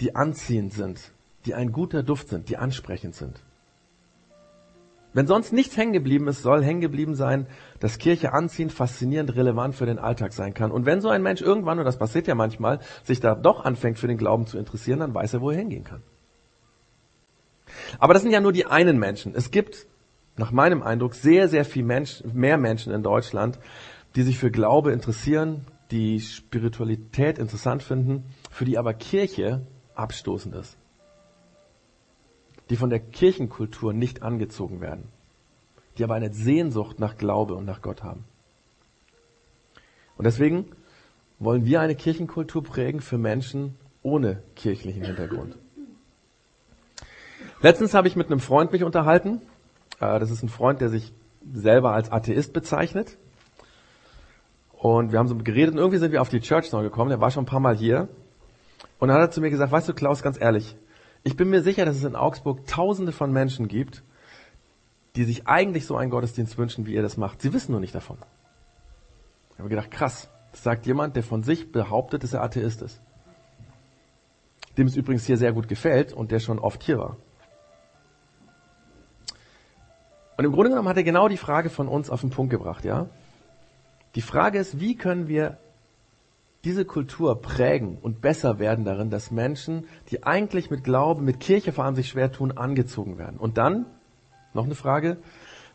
die 0.01 0.17
anziehend 0.17 0.73
sind, 0.73 1.13
die 1.47 1.55
ein 1.55 1.73
guter 1.73 2.03
Duft 2.03 2.29
sind, 2.29 2.49
die 2.49 2.57
ansprechend 2.57 3.15
sind. 3.15 3.43
Wenn 5.12 5.27
sonst 5.27 5.53
nichts 5.53 5.77
hängen 5.77 5.92
geblieben 5.92 6.29
ist, 6.29 6.42
soll 6.42 6.62
hängen 6.62 6.81
geblieben 6.81 7.14
sein, 7.16 7.46
dass 7.81 7.99
Kirche 7.99 8.33
anziehend, 8.33 8.73
faszinierend, 8.73 9.35
relevant 9.35 9.75
für 9.75 9.87
den 9.87 9.99
Alltag 9.99 10.33
sein 10.33 10.55
kann. 10.55 10.70
Und 10.70 10.87
wenn 10.87 11.01
so 11.01 11.09
ein 11.09 11.23
Mensch 11.23 11.40
irgendwann, 11.40 11.79
und 11.79 11.85
das 11.85 11.99
passiert 11.99 12.29
ja 12.29 12.37
manchmal, 12.37 12.79
sich 13.03 13.18
da 13.18 13.35
doch 13.35 13.64
anfängt 13.64 13.99
für 13.99 14.07
den 14.07 14.18
Glauben 14.18 14.46
zu 14.46 14.57
interessieren, 14.57 15.01
dann 15.01 15.14
weiß 15.14 15.35
er, 15.35 15.40
wo 15.40 15.51
er 15.51 15.57
hingehen 15.57 15.85
kann. 15.85 16.03
Aber 17.99 18.14
das 18.14 18.23
sind 18.23 18.33
ja 18.33 18.40
nur 18.40 18.53
die 18.53 18.66
einen 18.66 18.99
Menschen. 18.99 19.35
Es 19.35 19.51
gibt, 19.51 19.87
nach 20.37 20.53
meinem 20.53 20.83
Eindruck, 20.83 21.14
sehr, 21.14 21.49
sehr 21.49 21.64
viel 21.64 21.85
Mensch, 21.85 22.23
mehr 22.33 22.57
Menschen 22.57 22.92
in 22.92 23.03
Deutschland, 23.03 23.59
die 24.14 24.23
sich 24.23 24.38
für 24.38 24.51
Glaube 24.51 24.92
interessieren, 24.92 25.66
die 25.90 26.20
Spiritualität 26.20 27.38
interessant 27.38 27.83
finden, 27.83 28.25
für 28.51 28.64
die 28.64 28.79
aber 28.79 28.94
Kirche 28.94 29.66
abstoßend 29.96 30.55
ist 30.55 30.80
die 32.71 32.77
von 32.77 32.89
der 32.89 33.01
Kirchenkultur 33.01 33.93
nicht 33.93 34.23
angezogen 34.23 34.81
werden, 34.81 35.09
die 35.99 36.05
aber 36.05 36.15
eine 36.15 36.33
Sehnsucht 36.33 37.01
nach 37.01 37.19
Glaube 37.19 37.55
und 37.55 37.65
nach 37.65 37.83
Gott 37.83 38.03
haben. 38.03 38.25
Und 40.17 40.25
deswegen 40.25 40.67
wollen 41.41 41.65
wir 41.67 41.81
eine 41.81 41.97
Kirchenkultur 41.97 42.63
prägen 42.63 43.01
für 43.01 43.19
Menschen 43.19 43.77
ohne 44.03 44.43
kirchlichen 44.55 45.03
Hintergrund. 45.03 45.57
Letztens 47.61 47.93
habe 47.93 48.09
ich 48.09 48.17
mit 48.17 48.29
einem 48.29 48.41
Freund 48.41 48.73
mich 48.73 48.85
unterhalten. 48.85 49.43
Äh, 49.99 50.19
das 50.19 50.31
ist 50.31 50.43
ein 50.43 50.49
Freund, 50.49 50.81
der 50.81 50.89
sich 50.89 51.13
selber 51.53 51.93
als 51.93 52.11
Atheist 52.11 52.53
bezeichnet. 52.53 53.19
Und 54.73 55.13
wir 55.13 55.19
haben 55.19 55.29
so 55.29 55.37
geredet 55.37 55.75
und 55.75 55.79
irgendwie 55.79 55.99
sind 55.99 56.13
wir 56.13 56.23
auf 56.23 56.31
die 56.31 56.41
Church 56.41 56.73
noch 56.73 56.81
gekommen. 56.81 57.11
Der 57.11 57.21
war 57.21 57.31
schon 57.31 57.43
ein 57.43 57.47
paar 57.47 57.61
Mal 57.61 57.77
hier. 57.77 58.09
Und 58.99 59.09
dann 59.09 59.17
hat 59.17 59.29
er 59.29 59.31
zu 59.31 59.41
mir 59.41 59.51
gesagt, 59.51 59.73
weißt 59.73 59.89
du, 59.89 59.95
Klaus, 59.95 60.23
ganz 60.23 60.41
ehrlich, 60.41 60.77
ich 61.23 61.37
bin 61.37 61.51
mir 61.51 61.63
sicher, 61.63 61.85
dass 61.85 61.97
es 61.97 62.05
in 62.05 62.17
Augsburg 62.17 62.67
tausende 62.67 63.13
von 63.13 63.33
Menschen 63.33 63.69
gibt, 63.69 64.03
die 65.17 65.25
sich 65.25 65.47
eigentlich 65.47 65.87
so 65.87 65.97
einen 65.97 66.11
Gottesdienst 66.11 66.57
wünschen, 66.57 66.87
wie 66.87 66.95
ihr 66.95 67.03
das 67.03 67.17
macht. 67.17 67.43
Sie 67.43 67.53
wissen 67.53 67.73
nur 67.73 67.81
nicht 67.81 67.95
davon. 67.95 68.19
Ich 69.53 69.59
habe 69.59 69.69
gedacht, 69.69 69.91
krass, 69.91 70.31
das 70.53 70.63
sagt 70.63 70.87
jemand, 70.87 71.17
der 71.17 71.23
von 71.23 71.43
sich 71.43 71.73
behauptet, 71.73 72.23
dass 72.23 72.33
er 72.33 72.43
Atheist 72.43 72.83
ist. 72.83 73.01
Dem 74.79 74.87
es 74.87 74.97
übrigens 74.97 75.27
hier 75.27 75.37
sehr 75.37 75.53
gut 75.53 75.69
gefällt 75.69 76.13
und 76.13 76.31
der 76.31 76.39
schon 76.39 76.59
oft 76.59 76.83
hier 76.83 76.99
war. 76.99 77.17
Und 80.39 80.45
im 80.47 80.53
Grunde 80.53 80.71
genommen 80.71 80.89
hat 80.89 80.97
er 80.97 81.03
genau 81.03 81.29
die 81.29 81.37
Frage 81.37 81.69
von 81.69 81.87
uns 81.87 82.09
auf 82.09 82.23
den 82.23 82.31
Punkt 82.31 82.51
gebracht, 82.51 82.85
ja? 82.85 83.11
Die 84.15 84.23
Frage 84.23 84.59
ist, 84.59 84.81
wie 84.81 84.97
können 84.97 85.29
wir 85.29 85.59
diese 86.64 86.85
Kultur 86.85 87.40
prägen 87.40 87.96
und 88.01 88.20
besser 88.20 88.59
werden 88.59 88.85
darin, 88.85 89.11
dass 89.11 89.31
Menschen, 89.31 89.87
die 90.11 90.25
eigentlich 90.25 90.70
mit 90.70 90.85
Glauben, 90.85 91.25
mit 91.25 91.40
Kirche 91.40 91.73
vor 91.73 91.85
allem 91.85 91.94
sich 91.94 92.09
schwer 92.09 92.33
tun, 92.33 92.53
angezogen 92.53 93.18
werden. 93.18 93.38
Und 93.38 93.57
dann, 93.57 93.87
noch 94.53 94.64
eine 94.64 94.75
Frage, 94.75 95.16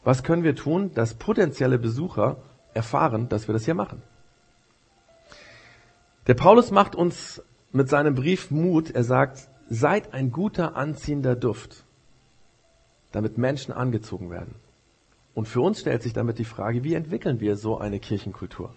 was 0.03 0.23
können 0.23 0.43
wir 0.43 0.55
tun, 0.55 0.91
dass 0.93 1.15
potenzielle 1.15 1.79
Besucher 1.79 2.37
erfahren, 2.73 3.29
dass 3.29 3.47
wir 3.47 3.53
das 3.53 3.65
hier 3.65 3.73
machen? 3.73 4.03
Der 6.27 6.35
Paulus 6.35 6.71
macht 6.71 6.95
uns 6.95 7.41
mit 7.71 7.89
seinem 7.89 8.13
Brief 8.13 8.51
Mut. 8.51 8.91
Er 8.91 9.03
sagt, 9.03 9.49
seid 9.69 10.13
ein 10.13 10.31
guter, 10.31 10.75
anziehender 10.75 11.35
Duft, 11.35 11.85
damit 13.11 13.37
Menschen 13.37 13.73
angezogen 13.73 14.29
werden. 14.29 14.55
Und 15.33 15.47
für 15.47 15.61
uns 15.61 15.81
stellt 15.81 16.03
sich 16.03 16.13
damit 16.13 16.37
die 16.37 16.45
Frage, 16.45 16.83
wie 16.83 16.93
entwickeln 16.93 17.39
wir 17.39 17.57
so 17.57 17.77
eine 17.77 17.99
Kirchenkultur? 17.99 18.73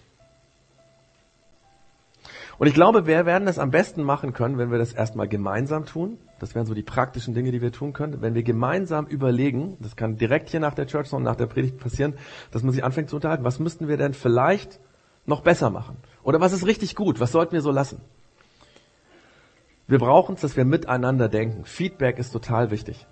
Und 2.58 2.66
ich 2.66 2.74
glaube, 2.74 3.06
wir 3.06 3.24
werden 3.24 3.46
das 3.46 3.60
am 3.60 3.70
besten 3.70 4.02
machen 4.02 4.32
können, 4.32 4.58
wenn 4.58 4.72
wir 4.72 4.78
das 4.78 4.92
erstmal 4.92 5.28
gemeinsam 5.28 5.86
tun. 5.86 6.18
Das 6.40 6.56
wären 6.56 6.66
so 6.66 6.74
die 6.74 6.82
praktischen 6.82 7.32
Dinge, 7.32 7.52
die 7.52 7.62
wir 7.62 7.70
tun 7.70 7.92
können. 7.92 8.20
Wenn 8.20 8.34
wir 8.34 8.42
gemeinsam 8.42 9.06
überlegen, 9.06 9.76
das 9.78 9.94
kann 9.94 10.16
direkt 10.16 10.50
hier 10.50 10.58
nach 10.58 10.74
der 10.74 10.88
Church 10.88 11.12
und 11.12 11.22
nach 11.22 11.36
der 11.36 11.46
Predigt 11.46 11.78
passieren, 11.78 12.14
dass 12.50 12.64
man 12.64 12.72
sich 12.72 12.82
anfängt 12.82 13.10
zu 13.10 13.16
unterhalten, 13.16 13.44
was 13.44 13.60
müssten 13.60 13.86
wir 13.86 13.96
denn 13.96 14.12
vielleicht 14.12 14.80
noch 15.24 15.42
besser 15.42 15.70
machen? 15.70 15.98
Oder 16.24 16.40
was 16.40 16.52
ist 16.52 16.66
richtig 16.66 16.96
gut? 16.96 17.20
Was 17.20 17.30
sollten 17.30 17.52
wir 17.52 17.60
so 17.60 17.70
lassen? 17.70 18.00
Wir 19.86 19.98
brauchen 19.98 20.34
es, 20.34 20.40
dass 20.40 20.56
wir 20.56 20.64
miteinander 20.64 21.28
denken. 21.28 21.64
Feedback 21.64 22.18
ist 22.18 22.32
total 22.32 22.72
wichtig. 22.72 23.06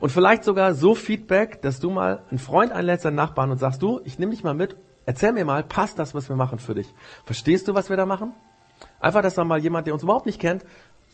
Und 0.00 0.10
vielleicht 0.10 0.44
sogar 0.44 0.72
so 0.72 0.94
Feedback, 0.94 1.60
dass 1.60 1.78
du 1.78 1.90
mal 1.90 2.22
einen 2.30 2.38
Freund 2.38 2.72
einlädst, 2.72 3.04
einen 3.04 3.16
Nachbarn 3.16 3.50
und 3.50 3.58
sagst, 3.58 3.82
du, 3.82 4.00
ich 4.04 4.18
nehme 4.18 4.32
dich 4.32 4.44
mal 4.44 4.54
mit, 4.54 4.76
erzähl 5.04 5.32
mir 5.32 5.44
mal, 5.44 5.62
passt 5.62 5.98
das, 5.98 6.14
was 6.14 6.28
wir 6.28 6.36
machen 6.36 6.58
für 6.58 6.74
dich? 6.74 6.92
Verstehst 7.24 7.68
du, 7.68 7.74
was 7.74 7.90
wir 7.90 7.96
da 7.96 8.06
machen? 8.06 8.32
Einfach, 9.00 9.22
dass 9.22 9.34
da 9.34 9.44
mal 9.44 9.60
jemand, 9.60 9.86
der 9.86 9.94
uns 9.94 10.02
überhaupt 10.02 10.26
nicht 10.26 10.40
kennt, 10.40 10.64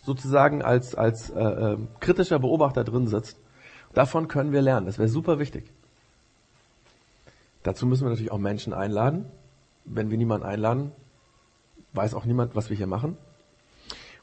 sozusagen 0.04 0.62
als, 0.62 0.94
als 0.94 1.30
äh, 1.30 1.40
äh, 1.40 1.78
kritischer 2.00 2.38
Beobachter 2.38 2.84
drin 2.84 3.06
sitzt. 3.06 3.38
Davon 3.92 4.28
können 4.28 4.52
wir 4.52 4.62
lernen. 4.62 4.86
Das 4.86 4.98
wäre 4.98 5.08
super 5.08 5.38
wichtig. 5.38 5.70
Dazu 7.62 7.86
müssen 7.86 8.04
wir 8.04 8.10
natürlich 8.10 8.32
auch 8.32 8.38
Menschen 8.38 8.72
einladen. 8.74 9.26
Wenn 9.84 10.10
wir 10.10 10.18
niemanden 10.18 10.46
einladen, 10.46 10.92
weiß 11.92 12.14
auch 12.14 12.24
niemand, 12.24 12.56
was 12.56 12.70
wir 12.70 12.76
hier 12.76 12.86
machen. 12.86 13.16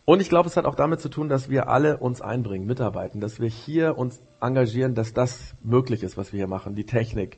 Und 0.03 0.19
ich 0.19 0.29
glaube, 0.29 0.49
es 0.49 0.57
hat 0.57 0.65
auch 0.65 0.75
damit 0.75 0.99
zu 0.99 1.09
tun, 1.09 1.29
dass 1.29 1.49
wir 1.49 1.69
alle 1.69 1.97
uns 1.97 2.21
einbringen, 2.21 2.65
mitarbeiten, 2.65 3.21
dass 3.21 3.39
wir 3.39 3.47
hier 3.47 3.97
uns 3.97 4.19
engagieren, 4.41 4.95
dass 4.95 5.13
das 5.13 5.55
möglich 5.63 6.03
ist, 6.03 6.17
was 6.17 6.33
wir 6.33 6.37
hier 6.37 6.47
machen. 6.47 6.75
Die 6.75 6.85
Technik, 6.85 7.37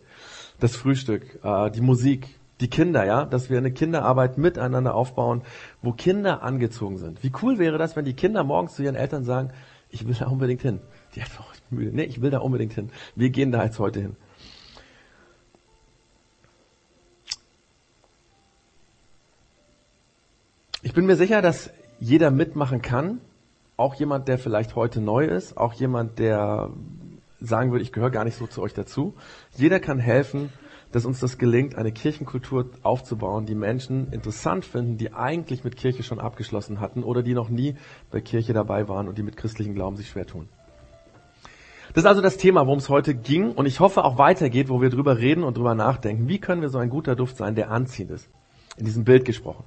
das 0.59 0.75
Frühstück, 0.75 1.39
äh, 1.43 1.69
die 1.71 1.81
Musik, 1.81 2.39
die 2.63 2.69
Kinder, 2.69 3.05
ja, 3.05 3.25
dass 3.25 3.49
wir 3.49 3.57
eine 3.57 3.73
Kinderarbeit 3.73 4.37
miteinander 4.37 4.95
aufbauen, 4.95 5.41
wo 5.81 5.91
Kinder 5.91 6.43
angezogen 6.43 6.97
sind. 6.97 7.21
Wie 7.21 7.31
cool 7.41 7.59
wäre 7.59 7.77
das, 7.77 7.97
wenn 7.97 8.05
die 8.05 8.13
Kinder 8.13 8.45
morgens 8.45 8.75
zu 8.75 8.83
ihren 8.83 8.95
Eltern 8.95 9.25
sagen, 9.25 9.51
ich 9.89 10.07
will 10.07 10.15
da 10.17 10.27
unbedingt 10.27 10.61
hin. 10.61 10.79
Die 11.13 11.21
hat 11.21 11.29
auch 11.39 11.53
müde. 11.69 11.93
Nee, 11.93 12.05
ich 12.05 12.21
will 12.21 12.31
da 12.31 12.39
unbedingt 12.39 12.71
hin. 12.71 12.89
Wir 13.15 13.31
gehen 13.31 13.51
da 13.51 13.65
jetzt 13.65 13.79
heute 13.79 13.99
hin. 13.99 14.15
Ich 20.81 20.93
bin 20.93 21.05
mir 21.05 21.17
sicher, 21.17 21.41
dass 21.41 21.69
jeder 21.99 22.31
mitmachen 22.31 22.81
kann. 22.81 23.19
Auch 23.75 23.95
jemand, 23.95 24.29
der 24.29 24.39
vielleicht 24.39 24.75
heute 24.77 25.01
neu 25.01 25.25
ist. 25.25 25.57
Auch 25.57 25.73
jemand, 25.73 26.17
der 26.17 26.69
sagen 27.41 27.71
würde, 27.71 27.83
ich 27.83 27.91
gehöre 27.91 28.09
gar 28.09 28.23
nicht 28.23 28.37
so 28.37 28.47
zu 28.47 28.61
euch 28.61 28.73
dazu. 28.73 29.15
Jeder 29.55 29.81
kann 29.81 29.99
helfen, 29.99 30.49
dass 30.93 31.05
uns 31.05 31.19
das 31.19 31.39
gelingt, 31.39 31.75
eine 31.75 31.91
Kirchenkultur 31.91 32.69
aufzubauen, 32.83 33.47
die 33.47 33.55
Menschen 33.55 34.13
interessant 34.13 34.63
finden, 34.63 34.97
die 34.97 35.11
eigentlich 35.11 35.63
mit 35.63 35.75
Kirche 35.75 36.03
schon 36.03 36.19
abgeschlossen 36.19 36.79
hatten 36.79 37.03
oder 37.03 37.23
die 37.23 37.33
noch 37.33 37.49
nie 37.49 37.75
bei 38.11 38.21
Kirche 38.21 38.53
dabei 38.53 38.87
waren 38.87 39.07
und 39.07 39.17
die 39.17 39.23
mit 39.23 39.35
christlichem 39.35 39.73
Glauben 39.73 39.97
sich 39.97 40.09
schwer 40.09 40.27
tun. 40.27 40.47
Das 41.93 42.03
ist 42.03 42.07
also 42.07 42.21
das 42.21 42.37
Thema, 42.37 42.67
worum 42.67 42.77
es 42.77 42.89
heute 42.89 43.15
ging 43.15 43.51
und 43.51 43.65
ich 43.65 43.79
hoffe 43.79 44.05
auch 44.05 44.19
weitergeht, 44.19 44.69
wo 44.69 44.81
wir 44.81 44.91
drüber 44.91 45.17
reden 45.17 45.43
und 45.43 45.57
drüber 45.57 45.73
nachdenken. 45.73 46.27
Wie 46.27 46.39
können 46.39 46.61
wir 46.61 46.69
so 46.69 46.77
ein 46.77 46.89
guter 46.89 47.15
Duft 47.15 47.37
sein, 47.37 47.55
der 47.55 47.71
anziehend 47.71 48.11
ist? 48.11 48.29
In 48.77 48.85
diesem 48.85 49.03
Bild 49.03 49.25
gesprochen. 49.25 49.63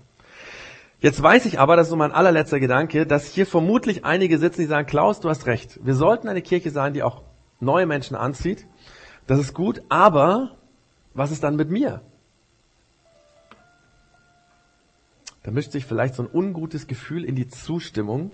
Jetzt 1.00 1.20
weiß 1.20 1.44
ich 1.46 1.58
aber, 1.58 1.76
das 1.76 1.88
ist 1.88 1.90
so 1.90 1.96
mein 1.96 2.12
allerletzter 2.12 2.60
Gedanke, 2.60 3.04
dass 3.04 3.26
hier 3.26 3.46
vermutlich 3.46 4.04
einige 4.04 4.38
sitzen, 4.38 4.60
die 4.60 4.66
sagen, 4.66 4.86
Klaus, 4.86 5.20
du 5.20 5.28
hast 5.28 5.46
recht. 5.46 5.80
Wir 5.84 5.94
sollten 5.94 6.28
eine 6.28 6.40
Kirche 6.40 6.70
sein, 6.70 6.94
die 6.94 7.02
auch 7.02 7.22
neue 7.58 7.86
Menschen 7.86 8.16
anzieht. 8.16 8.66
Das 9.26 9.40
ist 9.40 9.54
gut, 9.54 9.82
aber 9.88 10.56
was 11.16 11.30
ist 11.30 11.42
dann 11.42 11.56
mit 11.56 11.70
mir? 11.70 12.02
Da 15.42 15.50
mischt 15.50 15.72
sich 15.72 15.86
vielleicht 15.86 16.14
so 16.14 16.22
ein 16.22 16.30
ungutes 16.30 16.86
Gefühl 16.86 17.24
in 17.24 17.36
die 17.36 17.48
Zustimmung, 17.48 18.32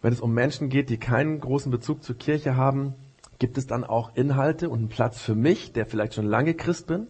wenn 0.00 0.12
es 0.12 0.20
um 0.20 0.32
Menschen 0.32 0.68
geht, 0.68 0.90
die 0.90 0.98
keinen 0.98 1.40
großen 1.40 1.70
Bezug 1.70 2.02
zur 2.02 2.16
Kirche 2.16 2.56
haben, 2.56 2.94
gibt 3.38 3.58
es 3.58 3.66
dann 3.66 3.84
auch 3.84 4.14
Inhalte 4.14 4.68
und 4.68 4.78
einen 4.78 4.88
Platz 4.88 5.20
für 5.20 5.34
mich, 5.34 5.72
der 5.72 5.86
vielleicht 5.86 6.14
schon 6.14 6.26
lange 6.26 6.54
Christ 6.54 6.86
bin? 6.86 7.06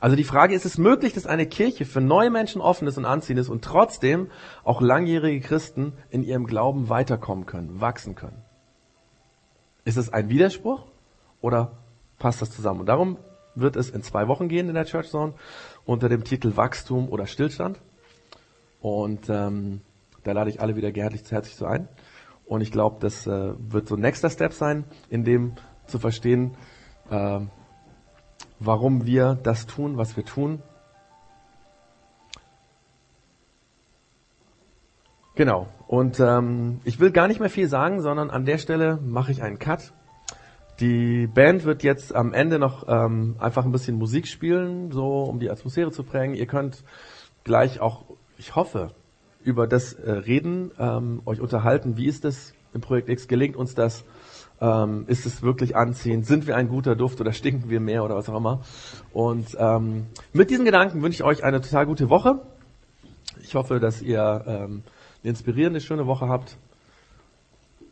Also 0.00 0.16
die 0.16 0.24
Frage, 0.24 0.54
ist 0.54 0.66
es 0.66 0.76
möglich, 0.76 1.14
dass 1.14 1.26
eine 1.26 1.46
Kirche 1.46 1.84
für 1.84 2.00
neue 2.00 2.30
Menschen 2.30 2.60
offen 2.60 2.86
ist 2.86 2.98
und 2.98 3.04
anziehend 3.04 3.40
ist 3.40 3.48
und 3.48 3.64
trotzdem 3.64 4.30
auch 4.64 4.80
langjährige 4.80 5.46
Christen 5.46 5.92
in 6.10 6.22
ihrem 6.22 6.46
Glauben 6.46 6.88
weiterkommen 6.88 7.46
können, 7.46 7.80
wachsen 7.80 8.14
können? 8.14 8.42
Ist 9.84 9.96
es 9.96 10.12
ein 10.12 10.28
Widerspruch 10.28 10.84
oder 11.40 11.78
passt 12.18 12.42
das 12.42 12.50
zusammen? 12.50 12.80
Und 12.80 12.86
darum 12.86 13.18
wird 13.54 13.76
es 13.76 13.90
in 13.90 14.02
zwei 14.02 14.28
Wochen 14.28 14.48
gehen 14.48 14.68
in 14.68 14.74
der 14.74 14.84
Church 14.84 15.08
Zone 15.10 15.34
unter 15.84 16.08
dem 16.08 16.24
Titel 16.24 16.56
Wachstum 16.56 17.08
oder 17.08 17.26
Stillstand. 17.26 17.80
Und 18.80 19.28
ähm, 19.28 19.80
da 20.24 20.32
lade 20.32 20.50
ich 20.50 20.60
alle 20.60 20.76
wieder 20.76 20.90
herzlich, 20.90 21.30
herzlich 21.30 21.56
zu 21.56 21.66
ein. 21.66 21.88
Und 22.44 22.60
ich 22.60 22.70
glaube, 22.70 22.98
das 23.00 23.26
äh, 23.26 23.54
wird 23.58 23.88
so 23.88 23.96
ein 23.96 24.00
nächster 24.00 24.30
Step 24.30 24.52
sein, 24.52 24.84
in 25.08 25.24
dem 25.24 25.54
zu 25.86 25.98
verstehen, 25.98 26.54
äh, 27.10 27.40
warum 28.58 29.06
wir 29.06 29.38
das 29.42 29.66
tun, 29.66 29.96
was 29.96 30.16
wir 30.16 30.24
tun. 30.24 30.62
Genau. 35.34 35.66
Und 35.86 36.18
ähm, 36.18 36.80
ich 36.84 36.98
will 36.98 37.10
gar 37.10 37.28
nicht 37.28 37.40
mehr 37.40 37.50
viel 37.50 37.68
sagen, 37.68 38.00
sondern 38.00 38.30
an 38.30 38.44
der 38.44 38.58
Stelle 38.58 38.96
mache 38.96 39.32
ich 39.32 39.42
einen 39.42 39.58
Cut. 39.58 39.92
Die 40.80 41.26
Band 41.26 41.64
wird 41.64 41.82
jetzt 41.82 42.14
am 42.14 42.34
Ende 42.34 42.58
noch 42.58 42.86
ähm, 42.86 43.36
einfach 43.38 43.64
ein 43.64 43.72
bisschen 43.72 43.96
Musik 43.96 44.26
spielen, 44.26 44.92
so 44.92 45.22
um 45.22 45.40
die 45.40 45.50
Atmosphäre 45.50 45.90
zu 45.90 46.02
prägen. 46.02 46.34
Ihr 46.34 46.46
könnt 46.46 46.84
gleich 47.44 47.80
auch, 47.80 48.04
ich 48.36 48.54
hoffe, 48.56 48.90
über 49.42 49.66
das 49.66 49.94
äh, 49.94 50.10
reden, 50.10 50.72
ähm, 50.78 51.22
euch 51.24 51.40
unterhalten. 51.40 51.96
Wie 51.96 52.06
ist 52.06 52.26
es 52.26 52.52
im 52.74 52.82
Projekt 52.82 53.08
X? 53.08 53.26
Gelingt 53.26 53.56
uns 53.56 53.74
das? 53.74 54.04
Ähm, 54.60 55.04
ist 55.06 55.24
es 55.24 55.42
wirklich 55.42 55.76
anziehend? 55.76 56.26
Sind 56.26 56.46
wir 56.46 56.56
ein 56.56 56.68
guter 56.68 56.94
Duft 56.94 57.20
oder 57.22 57.32
stinken 57.32 57.70
wir 57.70 57.80
mehr 57.80 58.04
oder 58.04 58.16
was 58.16 58.28
auch 58.28 58.36
immer? 58.36 58.60
Und 59.14 59.56
ähm, 59.58 60.06
mit 60.34 60.50
diesen 60.50 60.66
Gedanken 60.66 61.00
wünsche 61.02 61.22
ich 61.22 61.24
euch 61.24 61.42
eine 61.42 61.62
total 61.62 61.86
gute 61.86 62.10
Woche. 62.10 62.42
Ich 63.42 63.54
hoffe, 63.54 63.80
dass 63.80 64.02
ihr 64.02 64.44
ähm, 64.46 64.82
eine 65.22 65.30
inspirierende, 65.30 65.80
schöne 65.80 66.06
Woche 66.06 66.28
habt. 66.28 66.58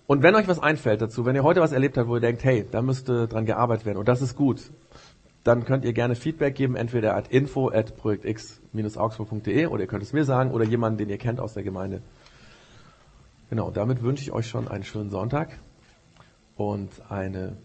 Und 0.07 0.23
wenn 0.23 0.35
euch 0.35 0.49
was 0.49 0.59
einfällt 0.59 1.01
dazu, 1.01 1.25
wenn 1.25 1.35
ihr 1.35 1.43
heute 1.43 1.61
was 1.61 1.73
erlebt 1.73 1.97
habt, 1.97 2.09
wo 2.09 2.17
ihr 2.17 2.21
denkt, 2.21 2.45
hey, 2.45 2.67
da 2.71 2.83
müsste 2.83 3.27
dran 3.27 3.47
gearbeitet 3.47 3.87
werden 3.87 3.99
und 3.99 4.09
das 4.09 4.21
ist 4.21 4.37
gut, 4.37 4.71
dann 5.45 5.65
könnt 5.65 5.85
ihr 5.85 5.93
gerne 5.93 6.15
Feedback 6.15 6.55
geben, 6.55 6.77
entweder 6.77 7.17
at 7.17 7.29
info 7.29 7.71
at 7.71 7.97
projektx-augsburg.de 7.97 9.67
oder 9.67 9.83
ihr 9.83 9.87
könnt 9.87 10.03
es 10.03 10.13
mir 10.13 10.25
sagen 10.25 10.51
oder 10.51 10.65
jemanden, 10.65 10.99
den 10.99 11.09
ihr 11.09 11.19
kennt 11.19 11.41
aus 11.41 11.55
der 11.55 11.63
Gemeinde. 11.63 12.03
Genau, 13.51 13.71
damit 13.71 14.03
wünsche 14.03 14.23
ich 14.23 14.33
euch 14.33 14.49
schon 14.49 14.69
einen 14.69 14.85
schönen 14.85 15.11
Sonntag 15.11 15.59
und 16.57 16.91
eine 17.11 17.57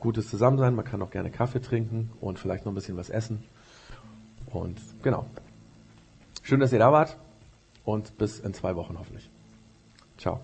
gutes 0.00 0.28
Zusammensein. 0.28 0.74
Man 0.74 0.84
kann 0.84 1.02
auch 1.02 1.10
gerne 1.10 1.30
Kaffee 1.30 1.60
trinken 1.60 2.10
und 2.20 2.38
vielleicht 2.38 2.64
noch 2.64 2.72
ein 2.72 2.74
bisschen 2.74 2.96
was 2.96 3.10
essen. 3.10 3.44
Und 4.46 4.80
genau. 5.02 5.26
Schön, 6.42 6.60
dass 6.60 6.72
ihr 6.72 6.80
da 6.80 6.92
wart 6.92 7.16
und 7.84 8.18
bis 8.18 8.40
in 8.40 8.54
zwei 8.54 8.74
Wochen 8.76 8.98
hoffentlich. 8.98 9.30
Ciao. 10.18 10.40